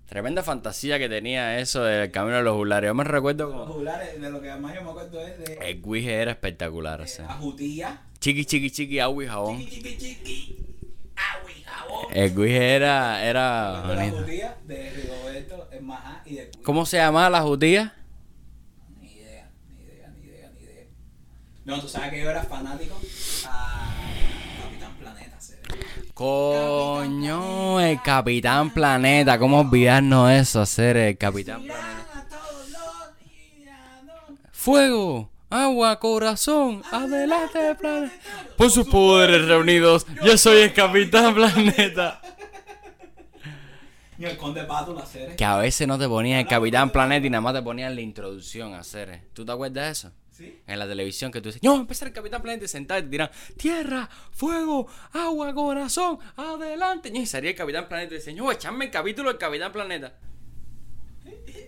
Tremenda 0.09 0.43
fantasía 0.43 0.97
que 0.99 1.07
tenía 1.07 1.59
eso 1.59 1.83
del 1.83 2.11
camino 2.11 2.37
de 2.37 2.43
los 2.43 2.55
juglares. 2.55 2.89
Yo 2.89 2.93
me 2.95 3.03
recuerdo 3.03 3.45
Los 3.47 3.53
como. 3.61 3.73
juglares, 3.73 4.19
de 4.19 4.29
lo 4.29 4.41
que 4.41 4.53
más 4.55 4.73
yo 4.75 4.81
me 4.83 4.89
acuerdo 4.89 5.21
es 5.25 5.37
de 5.39 5.53
El 5.61 5.81
guije 5.81 6.13
era 6.13 6.31
espectacular. 6.31 6.99
o 6.99 7.03
eh, 7.03 7.07
sea. 7.07 7.25
la 7.27 7.33
judía. 7.33 8.01
Chiqui, 8.19 8.45
chiqui, 8.45 8.71
chiqui, 8.71 8.99
agua 8.99 9.23
y 9.23 9.27
jabón. 9.27 9.59
Chiqui, 9.59 9.81
chiqui, 9.81 9.97
chiqui. 9.97 10.65
El 12.11 12.35
guije 12.35 12.75
era. 12.75 13.23
era 13.23 13.81
de 13.87 13.95
la 13.95 14.09
judía 14.09 14.57
de 14.65 14.89
Rigoberto, 14.91 15.69
es 15.71 15.81
Majá 15.81 16.21
y 16.25 16.35
de. 16.35 16.51
¿Cómo 16.63 16.85
se 16.85 16.97
llamaba 16.97 17.29
la 17.29 17.41
judía? 17.41 17.93
Ni 18.99 19.13
idea, 19.13 19.49
ni 19.67 19.83
idea, 19.83 20.09
ni 20.19 20.27
idea, 20.27 20.51
ni 20.53 20.63
idea. 20.63 20.85
No, 21.65 21.81
tú 21.81 21.87
sabes 21.87 22.11
que 22.11 22.21
yo 22.21 22.29
era 22.29 22.43
fanático 22.43 22.99
a 23.47 23.93
Capitán 24.63 24.95
Planeta, 24.99 25.39
¿sí? 25.39 25.53
Coño, 26.13 27.79
el 27.79 28.01
Capitán 28.01 28.73
Planeta. 28.73 29.37
¿Cómo 29.37 29.59
olvidarnos 29.59 30.31
eso? 30.31 30.61
Hacer 30.61 30.97
el 30.97 31.17
Capitán 31.17 31.63
Planeta. 31.63 32.07
Fuego, 34.51 35.29
agua, 35.49 35.99
corazón, 35.99 36.81
adelante 36.91 37.75
planeta. 37.75 38.13
Por 38.57 38.71
sus 38.71 38.87
poderes 38.87 39.45
reunidos, 39.47 40.05
yo 40.23 40.37
soy 40.37 40.61
el 40.61 40.73
Capitán 40.73 41.33
Planeta. 41.33 42.21
Y 44.19 44.25
el 44.25 44.35
Conde 44.35 44.63
Pato, 44.63 44.93
la 44.93 45.05
serie. 45.05 45.35
Que 45.35 45.45
a 45.45 45.57
veces 45.57 45.87
no 45.87 45.97
te 45.97 46.07
ponían 46.07 46.39
el 46.39 46.47
Capitán 46.47 46.89
Planeta 46.89 47.27
y 47.27 47.29
nada 47.29 47.41
más 47.41 47.53
te 47.53 47.61
ponían 47.61 47.93
la 47.93 48.01
introducción 48.01 48.73
a 48.73 48.79
hacer. 48.79 49.21
¿Tú 49.33 49.45
te 49.45 49.51
acuerdas 49.51 49.85
de 49.85 49.91
eso? 49.91 50.11
¿Sí? 50.31 50.59
En 50.67 50.79
la 50.79 50.87
televisión 50.87 51.31
que 51.31 51.39
tú 51.39 51.49
dices, 51.49 51.63
no, 51.63 51.75
empezar 51.75 52.07
el 52.07 52.13
Capitán 52.13 52.41
Planeta 52.41 52.65
y 52.65 52.67
sentarte 52.67 53.01
y 53.01 53.05
te 53.05 53.11
dirán, 53.11 53.29
tierra, 53.57 54.09
fuego, 54.31 54.87
agua, 55.13 55.53
corazón, 55.53 56.19
adelante. 56.35 57.11
Y 57.13 57.25
salía 57.25 57.51
el 57.51 57.55
Capitán 57.55 57.87
Planeta 57.87 58.15
y 58.15 58.17
dice, 58.17 58.33
no, 58.33 58.51
echame 58.51 58.85
el 58.85 58.91
capítulo 58.91 59.29
del 59.29 59.37
Capitán 59.37 59.71
Planeta. 59.71 60.15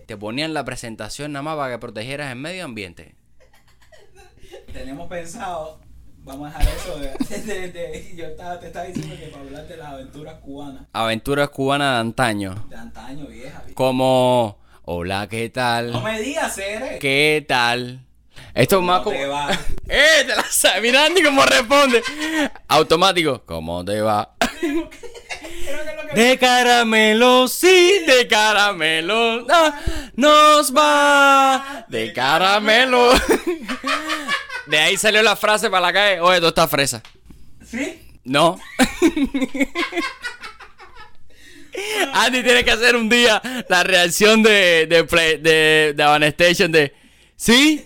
Te 0.06 0.16
ponían 0.16 0.52
la 0.52 0.64
presentación 0.64 1.32
nada 1.32 1.42
más 1.44 1.56
para 1.56 1.74
que 1.74 1.78
protegieras 1.78 2.32
el 2.32 2.38
medio 2.38 2.64
ambiente. 2.64 3.14
Tenemos 4.72 5.08
pensado, 5.08 5.80
vamos 6.18 6.54
a 6.54 6.58
dejar 6.58 6.74
eso 6.76 6.98
de, 6.98 7.36
de- 7.52 7.72
de- 7.72 8.14
yo 8.16 8.26
estaba, 8.26 8.58
te 8.60 8.68
estaba 8.68 8.86
diciendo 8.86 9.16
que 9.18 9.26
para 9.26 9.44
hablar 9.44 9.66
de 9.68 9.76
las 9.76 9.88
aventuras 9.88 10.34
cubanas, 10.40 10.82
Aventuras 10.92 11.48
cubanas 11.50 11.94
de 11.94 12.00
antaño. 12.00 12.66
de 12.68 12.76
antaño 12.76 13.26
vieja. 13.26 13.60
vieja. 13.60 13.74
Como, 13.74 14.58
hola, 14.84 15.26
¿qué 15.28 15.48
tal? 15.50 15.92
No 15.92 16.00
me 16.02 16.20
digas, 16.20 16.54
Cere. 16.54 16.98
¿Qué 16.98 17.44
tal? 17.48 18.06
Esto 18.54 18.78
es 18.78 18.82
más 18.82 19.02
¿Cómo 19.02 19.16
como... 19.16 19.16
te 19.18 19.26
va? 19.26 19.50
¡Eh! 19.88 20.24
Te 20.26 20.34
la 20.36 20.44
sabes. 20.44 20.82
Mira 20.82 21.04
Andy 21.04 21.22
cómo 21.22 21.44
responde. 21.44 22.02
Automático. 22.68 23.42
¿Cómo 23.44 23.84
te 23.84 24.00
va? 24.00 24.34
De 26.14 26.38
caramelo, 26.38 27.46
sí, 27.48 28.00
de 28.06 28.26
caramelo. 28.26 29.42
no, 29.42 29.74
nos 30.16 30.74
va. 30.74 31.84
De 31.88 32.12
caramelo. 32.12 33.10
De 34.70 34.78
ahí 34.78 34.96
salió 34.96 35.22
la 35.22 35.36
frase 35.36 35.68
para 35.68 35.86
la 35.86 35.92
calle. 35.92 36.20
Oye, 36.20 36.40
tú 36.40 36.46
estás 36.48 36.70
fresa. 36.70 37.02
¿Sí? 37.68 38.00
No. 38.24 38.58
Andy 42.14 42.42
tiene 42.42 42.64
que 42.64 42.70
hacer 42.70 42.96
un 42.96 43.08
día 43.08 43.40
la 43.68 43.82
reacción 43.84 44.42
de, 44.42 44.86
de, 44.86 45.04
play- 45.04 45.38
de, 45.38 45.94
de 45.96 46.04
Van 46.04 46.22
Station 46.24 46.70
de. 46.72 46.94
¿Sí? 47.36 47.84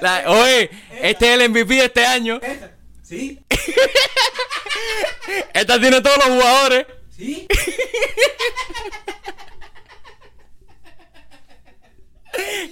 La- 0.00 0.24
oye, 0.30 0.70
este 1.02 1.34
es 1.34 1.40
el 1.40 1.50
MVP 1.50 1.74
de 1.74 1.84
este 1.84 2.06
año. 2.06 2.40
Esta. 2.42 2.72
¿Sí? 3.02 3.38
Esta 5.52 5.78
tiene 5.80 6.00
todos 6.00 6.16
los 6.18 6.26
jugadores. 6.28 6.86
¿Sí? 7.16 7.46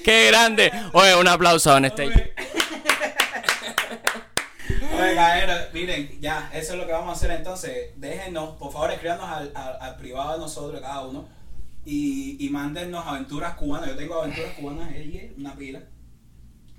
¡Qué 0.04 0.26
grande! 0.28 0.70
Oye, 0.92 1.14
un 1.16 1.28
aplauso 1.28 1.70
a 1.70 1.74
Van 1.74 1.84
Station. 1.86 2.22
Oiga, 5.00 5.42
era, 5.42 5.68
miren, 5.72 6.20
ya, 6.20 6.50
eso 6.54 6.72
es 6.74 6.78
lo 6.78 6.86
que 6.86 6.92
vamos 6.92 7.10
a 7.10 7.12
hacer 7.12 7.30
entonces. 7.36 7.90
Déjenos, 7.96 8.56
por 8.56 8.72
favor, 8.72 8.90
escríbanos 8.92 9.28
al, 9.28 9.52
al, 9.54 9.76
al 9.80 9.96
privado 9.96 10.34
de 10.34 10.38
nosotros, 10.38 10.80
cada 10.80 11.02
uno, 11.06 11.26
y, 11.84 12.36
y 12.44 12.48
mándennos 12.50 13.04
aventuras 13.06 13.54
cubanas. 13.54 13.88
Yo 13.88 13.96
tengo 13.96 14.14
aventuras 14.22 14.52
cubanas, 14.54 14.94
ella, 14.94 15.22
una 15.36 15.54
pila, 15.54 15.80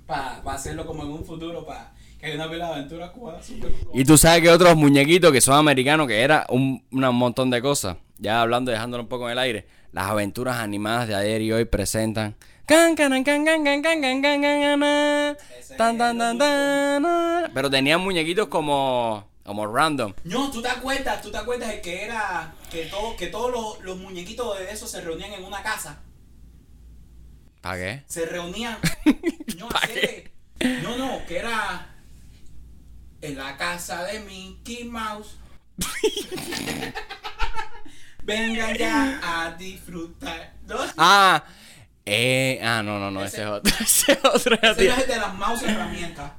para 0.06 0.40
hacerlo 0.46 0.86
como 0.86 1.02
en 1.02 1.10
un 1.10 1.24
futuro, 1.24 1.64
para 1.66 1.92
que 2.18 2.26
haya 2.26 2.36
una 2.36 2.50
pila 2.50 2.68
de 2.68 2.74
aventuras 2.74 3.10
cubanas 3.10 3.52
Y 3.92 4.04
tú 4.04 4.16
sabes 4.16 4.42
que 4.42 4.50
otros 4.50 4.74
muñequitos 4.76 5.30
que 5.30 5.40
son 5.40 5.54
americanos, 5.54 6.06
que 6.06 6.20
era 6.20 6.46
un, 6.48 6.82
un 6.90 7.14
montón 7.14 7.50
de 7.50 7.60
cosas, 7.60 7.98
ya 8.18 8.40
hablando, 8.40 8.70
dejándolo 8.70 9.02
un 9.02 9.08
poco 9.08 9.26
en 9.26 9.32
el 9.32 9.38
aire, 9.38 9.66
Las 9.92 10.06
aventuras 10.06 10.56
animadas 10.56 11.06
de 11.06 11.14
ayer 11.14 11.42
y 11.42 11.52
hoy 11.52 11.64
presentan. 11.66 12.34
Can, 12.66 12.96
can, 12.96 13.10
can, 13.10 13.24
can, 13.24 13.44
can, 13.44 13.64
can, 13.64 13.82
can, 13.82 14.02
can, 14.02 14.22
can, 14.22 14.42
can, 14.42 15.36
Ese 15.58 15.76
tan, 15.76 15.96
tan, 15.96 16.16
es 16.16 16.18
tan, 16.18 16.38
lo 16.38 16.44
tan, 16.44 17.02
tan. 17.02 17.52
Pero 17.54 17.70
tenían 17.70 18.00
muñequitos 18.00 18.48
como. 18.48 19.28
como 19.44 19.66
random. 19.66 20.12
No, 20.24 20.50
¿tú 20.50 20.60
te 20.60 20.68
acuerdas? 20.68 21.22
¿Tú 21.22 21.30
te 21.30 21.38
acuerdas 21.38 21.68
de 21.68 21.80
que 21.80 22.04
era 22.04 22.52
que 22.70 22.86
todo, 22.86 23.16
que 23.16 23.28
todos 23.28 23.52
los, 23.52 23.80
los 23.84 23.96
muñequitos 23.98 24.58
de 24.58 24.70
eso 24.72 24.86
se 24.88 25.00
reunían 25.00 25.32
en 25.32 25.44
una 25.44 25.62
casa? 25.62 26.00
¿Para 27.60 27.76
qué? 27.76 28.02
Se 28.08 28.26
reunían. 28.26 28.78
No, 29.58 29.68
¿Pa' 29.68 29.78
así 29.78 29.92
que- 29.94 30.32
no, 30.82 30.96
no, 30.96 31.24
que 31.26 31.38
era 31.38 31.88
en 33.22 33.38
la 33.38 33.56
casa 33.56 34.02
de 34.04 34.20
Mickey 34.20 34.84
Mouse. 34.84 35.36
Vengan 38.22 38.74
ya 38.76 39.20
a 39.22 39.52
disfrutar. 39.52 40.52
¿No? 40.66 40.76
Ah, 40.96 41.44
eh, 42.06 42.60
ah, 42.62 42.82
no, 42.82 42.98
no, 42.98 43.10
no, 43.10 43.24
ese, 43.24 43.42
Ese- 43.42 43.42
es 43.42 43.48
otro. 43.48 43.74
Ese 43.80 44.12
es 44.12 44.18
otro. 44.24 44.58
Ese 44.62 44.84
no 44.86 44.92
es 44.94 44.98
el 45.02 45.08
de 45.08 45.16
las 45.16 45.34
mouse 45.34 45.62
herramientas. 45.62 46.32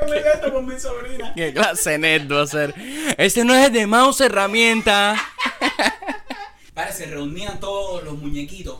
con 0.52 0.66
mi 0.66 0.78
sobrina. 0.78 1.32
¿Qué 1.34 1.52
clase 1.52 1.98
nerd 1.98 2.32
va 2.32 2.42
a 2.42 2.46
ser? 2.46 2.74
Ese 3.18 3.44
no 3.44 3.54
es 3.54 3.66
el 3.66 3.72
de 3.72 3.86
mouse 3.86 4.20
herramienta. 4.20 5.16
Vale, 6.74 6.92
se 6.92 7.06
reunían 7.06 7.60
todos 7.60 8.02
los 8.04 8.14
muñequitos. 8.14 8.78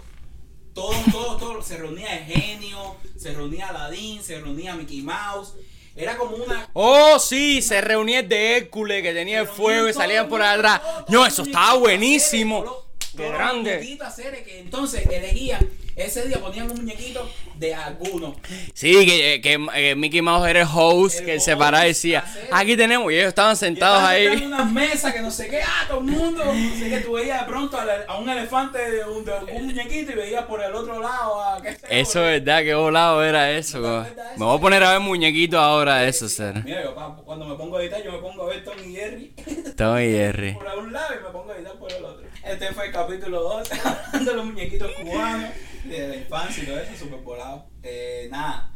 Todos, 0.73 0.97
todos, 1.11 1.39
todos. 1.39 1.67
Se 1.67 1.77
reunía 1.77 2.17
el 2.17 2.25
genio, 2.25 2.97
se 3.19 3.33
reunía 3.35 3.69
Aladdin, 3.69 4.23
se 4.23 4.41
reunía 4.41 4.75
Mickey 4.75 5.03
Mouse. 5.03 5.55
Era 5.97 6.17
como 6.17 6.37
una. 6.37 6.71
Oh, 6.73 7.19
sí, 7.19 7.61
se 7.61 7.81
reunía 7.81 8.21
el 8.21 8.29
de 8.29 8.57
Hércules 8.57 9.03
que 9.03 9.13
tenía 9.13 9.41
el 9.41 9.49
fuego 9.49 9.89
y 9.89 9.93
salían 9.93 10.29
por 10.29 10.41
atrás. 10.41 10.81
No, 11.09 11.27
eso 11.27 11.43
estaba 11.43 11.75
buenísimo. 11.75 12.90
Qué 13.17 13.29
grande. 13.29 13.99
serie 14.15 14.43
que 14.45 14.61
entonces 14.61 15.07
elegían. 15.07 15.67
Ese 15.97 16.27
día 16.29 16.39
ponían 16.39 16.71
un 16.71 16.77
muñequito 16.79 17.29
de 17.57 17.75
alguno. 17.75 18.35
Sí, 18.73 19.05
que, 19.05 19.41
que, 19.43 19.67
que 19.75 19.95
Mickey 19.97 20.23
Mouse 20.23 20.49
era 20.49 20.61
el 20.63 20.69
host 20.73 21.19
El 21.21 21.27
que 21.27 21.41
se 21.41 21.53
host, 21.53 21.59
paraba 21.61 21.85
y 21.85 21.89
decía, 21.89 22.25
aquí 22.53 22.75
tenemos, 22.77 23.13
y 23.13 23.17
ellos 23.17 23.29
estaban 23.29 23.53
Y 23.53 23.57
sentados 23.57 23.99
estaban 23.99 24.15
ahí. 24.17 24.27
En 24.45 24.47
unas 24.47 24.71
mesas 24.73 25.13
que 25.13 25.21
no 25.21 25.31
sé 25.31 25.49
qué, 25.49 25.61
ah, 25.63 25.85
todo 25.89 25.99
el 25.99 26.07
mundo. 26.07 26.43
No 26.45 26.77
sé 26.79 26.89
qué, 26.89 27.01
tú 27.01 27.13
veías 27.13 27.41
de 27.41 27.47
pronto 27.47 27.79
a, 27.79 27.85
la- 27.85 28.05
a 28.09 28.19
un 28.19 28.31
elefante 28.31 28.79
de 28.79 29.05
un, 29.05 29.25
de 29.27 29.33
un 29.53 29.67
muñequito 29.67 30.13
y 30.13 30.15
veías 30.15 30.45
por 30.47 30.63
el 30.63 30.73
otro 30.75 31.01
lado 31.01 31.43
a. 31.43 31.61
qué 31.61 31.77
Eso 31.91 32.25
es 32.27 32.41
verdad, 32.41 32.63
qué 32.63 32.73
volado 32.75 33.23
era 33.23 33.51
eso. 33.51 33.81
¿No 33.81 34.03
de 34.03 34.09
eso? 34.11 34.15
Me 34.39 34.45
voy 34.47 34.57
a 34.57 34.61
poner 34.61 34.85
a 34.85 34.93
ver 34.93 35.01
muñequitos 35.01 35.61
ahora 35.61 36.05
eso, 36.07 36.29
ser. 36.31 36.65
Mira, 36.65 36.83
yo 36.85 36.95
cuando 37.27 37.45
me 37.47 37.57
pongo 37.57 37.77
a 37.77 37.83
editar, 37.83 38.03
yo 38.03 38.13
me 38.13 38.19
pongo 38.19 38.45
a 38.45 38.47
ver 38.47 38.65
Tom 38.65 38.75
y 38.89 38.95
Jerry 38.95 39.33
Tom 39.77 39.99
y 39.99 40.03
Jerry. 40.13 40.53
por 40.55 40.79
un 40.79 40.93
lado 40.93 41.15
y 41.21 41.23
me 41.25 41.31
pongo 41.31 41.53
a 41.53 41.57
editar 41.57 41.75
por 41.79 41.93
el 41.93 42.05
otro. 42.05 42.30
Este 42.43 42.73
fue 42.73 42.87
el 42.87 42.93
capítulo 42.93 43.43
2, 43.43 43.69
hablando 43.85 44.31
de 44.31 44.37
los 44.37 44.47
muñequitos 44.47 44.91
cubanos, 44.93 45.51
de 45.85 46.09
la 46.09 46.17
infancia 46.17 46.63
y 46.63 46.67
todo 46.67 46.79
eso, 46.79 46.97
súper 46.97 47.21
volado. 47.21 47.67
Eh, 47.83 48.29
nada, 48.31 48.73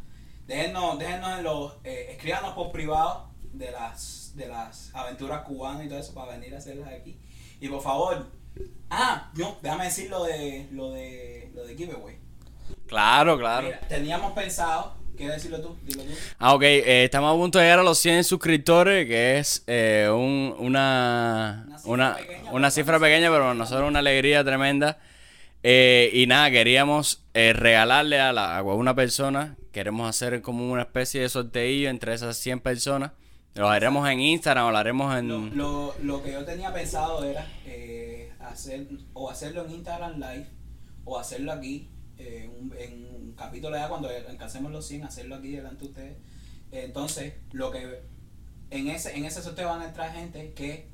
déjenos, 0.47 0.99
déjenos 0.99 1.39
en 1.39 1.45
los, 1.45 1.73
eh, 1.83 2.09
escríbanos 2.11 2.53
por 2.53 2.71
privado 2.73 3.31
de 3.53 3.71
las, 3.71 4.33
de 4.35 4.49
las 4.49 4.95
aventuras 4.95 5.45
cubanas 5.45 5.87
y 5.87 5.89
todo 5.89 5.99
eso 5.99 6.13
para 6.13 6.33
venir 6.33 6.55
a 6.55 6.59
hacerlas 6.59 6.89
aquí. 6.93 7.19
Y 7.59 7.69
por 7.69 7.83
favor, 7.83 8.27
ah, 8.91 9.31
no, 9.35 9.57
déjame 9.63 9.85
decir 9.85 10.11
lo 10.11 10.25
de, 10.25 10.69
lo 10.71 10.91
de, 10.91 11.51
lo 11.55 11.65
de 11.65 11.75
giveaway. 11.75 12.19
Claro, 12.87 13.39
claro. 13.39 13.67
Mira, 13.67 13.81
teníamos 13.89 14.33
pensado, 14.33 14.95
¿quieres 15.17 15.37
decirlo 15.37 15.61
tú? 15.61 15.77
Dilo 15.85 16.03
tú. 16.03 16.11
Ah, 16.39 16.55
ok, 16.55 16.63
eh, 16.63 17.05
estamos 17.05 17.35
a 17.35 17.37
punto 17.39 17.59
de 17.59 17.65
llegar 17.65 17.79
a 17.81 17.83
los 17.83 17.99
100 17.99 18.25
suscriptores, 18.25 19.07
que 19.07 19.39
es 19.39 19.63
eh, 19.67 20.09
un- 20.13 20.55
una, 20.59 21.67
Una 21.67 21.79
cifra 21.79 21.93
una, 21.93 22.17
pequeña, 22.17 22.51
una 22.53 22.53
pero 22.69 22.71
cifra 22.71 22.99
para 22.99 23.11
pequeña, 23.11 23.31
pero 23.31 23.55
nosotros 23.55 23.89
una 23.89 23.99
alegría 24.01 24.45
tremenda. 24.45 24.99
Eh, 25.63 26.11
y 26.13 26.27
nada, 26.27 26.51
queríamos 26.51 27.25
eh, 27.33 27.53
regalarle 27.55 28.21
a, 28.21 28.33
la, 28.33 28.59
a 28.59 28.63
una 28.63 28.95
persona, 28.95 29.57
queremos 29.73 30.09
hacer 30.09 30.43
como 30.43 30.71
una 30.71 30.83
especie 30.83 31.23
de 31.23 31.29
sorteillo 31.29 31.89
entre 31.89 32.13
esas 32.15 32.37
100 32.37 32.61
personas. 32.61 33.13
Lo 33.55 33.69
haremos 33.71 34.09
en 34.11 34.21
Instagram 34.21 34.67
o 34.67 34.71
lo 34.73 34.79
haremos 34.79 35.17
en... 35.17 35.29
Lo, 35.29 35.39
lo, 35.55 35.95
lo 36.03 36.23
que 36.23 36.33
yo 36.33 36.45
tenía 36.45 36.73
pensado 36.75 37.25
era 37.25 37.47
eh, 37.67 38.33
hacer 38.41 38.89
o 39.15 39.31
hacerlo 39.31 39.65
en 39.65 39.71
Instagram 39.77 40.15
Live 40.19 40.47
o 41.05 41.19
hacerlo 41.19 41.53
aquí 41.53 41.89
en 42.19 42.51
un 42.51 42.75
capítulo 43.55 43.77
ya 43.77 43.89
cuando 43.89 44.09
alcancemos 44.09 44.73
los 44.73 44.85
100 44.87 45.05
hacerlo 45.05 45.37
aquí 45.37 45.51
delante 45.53 45.85
de 45.85 45.89
ustedes 45.91 46.17
entonces 46.73 47.35
lo 47.53 47.71
que 47.71 48.01
en 48.71 48.89
ese 48.89 49.17
en 49.17 49.25
ese 49.25 49.43
sorteo 49.43 49.69
van 49.69 49.83
a 49.83 49.87
entrar 49.87 50.13
gente 50.13 50.53
que, 50.55 50.89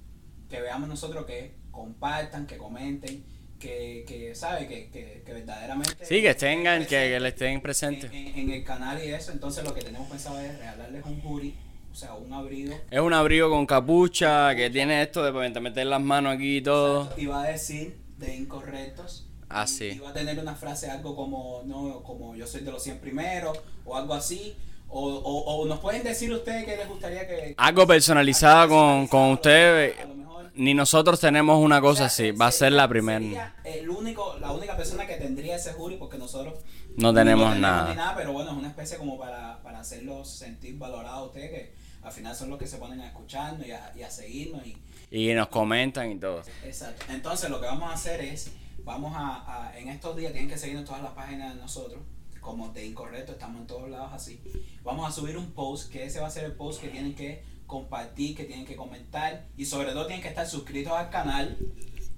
que 0.51 0.61
veamos 0.61 0.87
nosotros 0.88 1.25
que 1.25 1.55
compartan 1.70 2.46
que 2.46 2.59
comenten 2.59 3.25
que, 3.59 4.05
que 4.07 4.35
sabe 4.35 4.66
que, 4.68 4.90
que, 4.90 5.23
que 5.25 5.33
verdaderamente 5.33 6.05
Sí, 6.05 6.20
que 6.20 6.35
tengan, 6.35 6.83
que, 6.83 6.88
que 6.88 7.20
le 7.20 7.29
estén 7.29 7.61
presentes. 7.62 8.11
en, 8.12 8.27
en- 8.29 8.38
en 8.38 8.51
el 8.51 8.64
canal 8.64 9.03
y 9.03 9.09
eso 9.09 9.33
entonces 9.33 9.64
lo 9.64 9.73
que 9.75 9.81
tenemos 9.83 10.09
pensado 10.11 10.38
es 10.40 10.59
regalarles 10.59 11.05
un 11.07 11.20
hoodie 11.25 11.55
o 11.90 11.94
sea 11.94 12.12
un 12.14 12.31
abrigo 12.33 12.75
Es 12.90 13.01
un 13.01 13.14
abrigo 13.14 13.49
con 13.49 13.64
capucha 13.64 14.55
que 14.55 14.68
tiene 14.68 15.01
esto 15.03 15.23
de 15.25 15.61
meter 15.61 15.87
las 15.87 16.01
manos 16.03 16.35
aquí 16.35 16.59
y 16.59 16.62
todo. 16.62 17.11
Y 17.16 17.25
va 17.27 17.42
a 17.44 17.49
decir 17.49 17.96
de 18.18 18.37
incorrectos. 18.37 19.27
Ah, 19.50 19.66
sí. 19.66 20.00
A 20.06 20.12
tener 20.12 20.38
una 20.38 20.54
frase, 20.54 20.90
algo 20.90 21.14
como, 21.16 21.62
no, 21.66 22.02
como 22.02 22.34
yo 22.36 22.46
soy 22.46 22.60
de 22.62 22.70
los 22.72 22.82
100 22.82 22.98
primeros, 23.00 23.58
o 23.84 23.96
algo 23.96 24.14
así. 24.14 24.56
O, 24.92 25.08
o, 25.08 25.56
o 25.62 25.66
nos 25.66 25.78
pueden 25.78 26.02
decir 26.02 26.32
ustedes 26.32 26.64
que 26.64 26.76
les 26.76 26.88
gustaría 26.88 27.26
que... 27.26 27.54
Algo 27.58 27.86
personalizado 27.86 28.68
con, 28.70 29.06
con 29.06 29.20
algo 29.22 29.34
ustedes. 29.34 29.94
personalizado. 29.94 30.20
Ni 30.54 30.74
nosotros 30.74 31.20
tenemos 31.20 31.62
una 31.64 31.80
cosa 31.80 31.92
O 32.06 32.08
sea, 32.08 32.26
así. 32.26 32.30
Va 32.32 32.48
a 32.48 32.50
ser 32.50 32.58
sería- 32.70 32.76
la 32.76 32.88
primera. 32.88 33.18
sería 33.20 33.54
el 33.64 33.88
único, 33.88 34.36
la 34.40 34.50
única 34.52 34.76
persona 34.76 35.06
que 35.06 35.14
tendría 35.14 35.54
ese 35.56 35.72
jury 35.74 35.96
porque 35.96 36.18
nosotros 36.18 36.54
No 36.96 37.14
tenemos 37.14 37.54
ni 37.54 37.60
nada. 37.60 37.94
nada. 37.94 38.14
Pero 38.16 38.32
bueno, 38.32 38.50
es 38.50 38.56
una 38.56 38.68
especie 38.68 38.96
como 38.98 39.16
para, 39.18 39.62
para 39.62 39.78
hacerlos 39.80 40.28
sentir 40.28 40.76
valorados 40.76 41.20
a 41.20 41.24
ustedes, 41.24 41.50
que 41.50 41.72
al 42.02 42.10
final 42.12 42.34
son 42.34 42.50
los 42.50 42.58
que 42.58 42.66
se 42.66 42.78
ponen 42.78 43.00
a 43.00 43.06
escucharnos 43.06 43.64
y 43.66 43.70
a, 43.70 43.92
y 43.96 44.02
a 44.02 44.10
seguirnos. 44.10 44.66
Y, 44.66 44.76
Y 45.12 45.32
nos 45.34 45.46
comentan 45.48 46.10
y 46.10 46.18
todo. 46.18 46.42
Exacto. 46.64 47.06
Entonces 47.10 47.48
lo 47.48 47.60
que 47.60 47.66
vamos 47.66 47.88
a 47.90 47.94
hacer 47.94 48.20
es, 48.20 48.50
vamos 48.90 49.12
a, 49.14 49.72
en 49.76 49.88
estos 49.88 50.16
días 50.16 50.33
tienen 50.33 50.50
que 50.50 50.59
seguirnos 50.59 50.85
todas 50.85 51.00
las 51.00 51.12
páginas 51.12 51.55
de 51.55 51.61
nosotros, 51.61 52.03
como 52.40 52.70
de 52.70 52.87
Incorrecto, 52.87 53.33
estamos 53.33 53.61
en 53.61 53.66
todos 53.68 53.88
lados 53.88 54.11
así. 54.12 54.42
Vamos 54.83 55.09
a 55.09 55.12
subir 55.12 55.37
un 55.37 55.53
post, 55.53 55.92
que 55.92 56.05
ese 56.05 56.18
va 56.18 56.26
a 56.26 56.31
ser 56.31 56.44
el 56.44 56.53
post 56.53 56.81
que 56.81 56.88
tienen 56.88 57.14
que 57.14 57.44
compartir, 57.68 58.37
que 58.37 58.44
tienen 58.44 58.66
que 58.66 58.74
comentar 58.74 59.46
y 59.57 59.66
sobre 59.66 59.92
todo 59.92 60.07
tienen 60.07 60.22
que 60.22 60.29
estar 60.29 60.44
suscritos 60.44 60.92
al 60.92 61.09
canal 61.11 61.57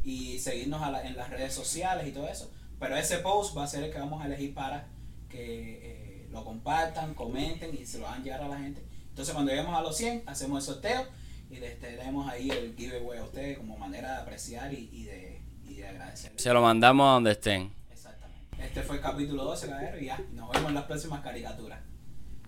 y 0.03 0.39
seguirnos 0.39 0.81
en 1.05 1.15
las 1.15 1.29
redes 1.29 1.53
sociales 1.53 2.09
y 2.09 2.13
todo 2.13 2.27
eso. 2.27 2.51
Pero 2.81 2.97
ese 2.97 3.19
post 3.19 3.57
va 3.57 3.65
a 3.65 3.67
ser 3.67 3.85
el 3.85 3.93
que 3.93 3.99
vamos 3.99 4.23
a 4.23 4.27
elegir 4.27 4.55
para 4.55 4.89
que 5.29 6.23
eh, 6.23 6.29
lo 6.31 6.43
compartan, 6.43 7.13
comenten 7.13 7.77
y 7.79 7.85
se 7.85 7.99
lo 7.99 8.09
hagan 8.09 8.25
llegar 8.25 8.41
a 8.41 8.49
la 8.49 8.59
gente. 8.59 8.83
Entonces 9.11 9.35
cuando 9.35 9.53
lleguemos 9.53 9.77
a 9.77 9.83
los 9.83 9.95
100, 9.95 10.23
hacemos 10.25 10.67
el 10.67 10.75
sorteo 10.75 11.07
y 11.51 11.57
les 11.57 11.79
tenemos 11.79 12.27
ahí 12.31 12.49
el 12.49 12.75
giveaway 12.75 13.19
a 13.19 13.25
ustedes 13.25 13.59
como 13.59 13.77
manera 13.77 14.13
de 14.13 14.23
apreciar 14.23 14.73
y, 14.73 14.89
y 14.91 15.05
de, 15.05 15.42
y 15.73 15.81
de 15.81 15.89
agradecer. 15.89 16.33
Se 16.37 16.53
lo 16.53 16.63
mandamos 16.63 17.09
a 17.09 17.13
donde 17.15 17.33
estén. 17.33 17.73
Exactamente. 17.91 18.65
Este 18.65 18.83
fue 18.83 18.97
el 18.97 19.03
capítulo 19.03 19.45
12, 19.45 19.69
caballero, 19.69 19.99
y 19.99 20.07
ya. 20.07 20.21
Nos 20.33 20.51
vemos 20.51 20.69
en 20.69 20.75
las 20.75 20.85
próximas 20.85 21.21
caricaturas. 21.21 21.81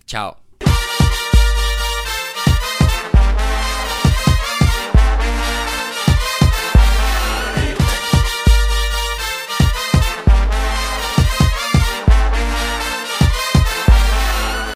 Chao. 0.07 0.44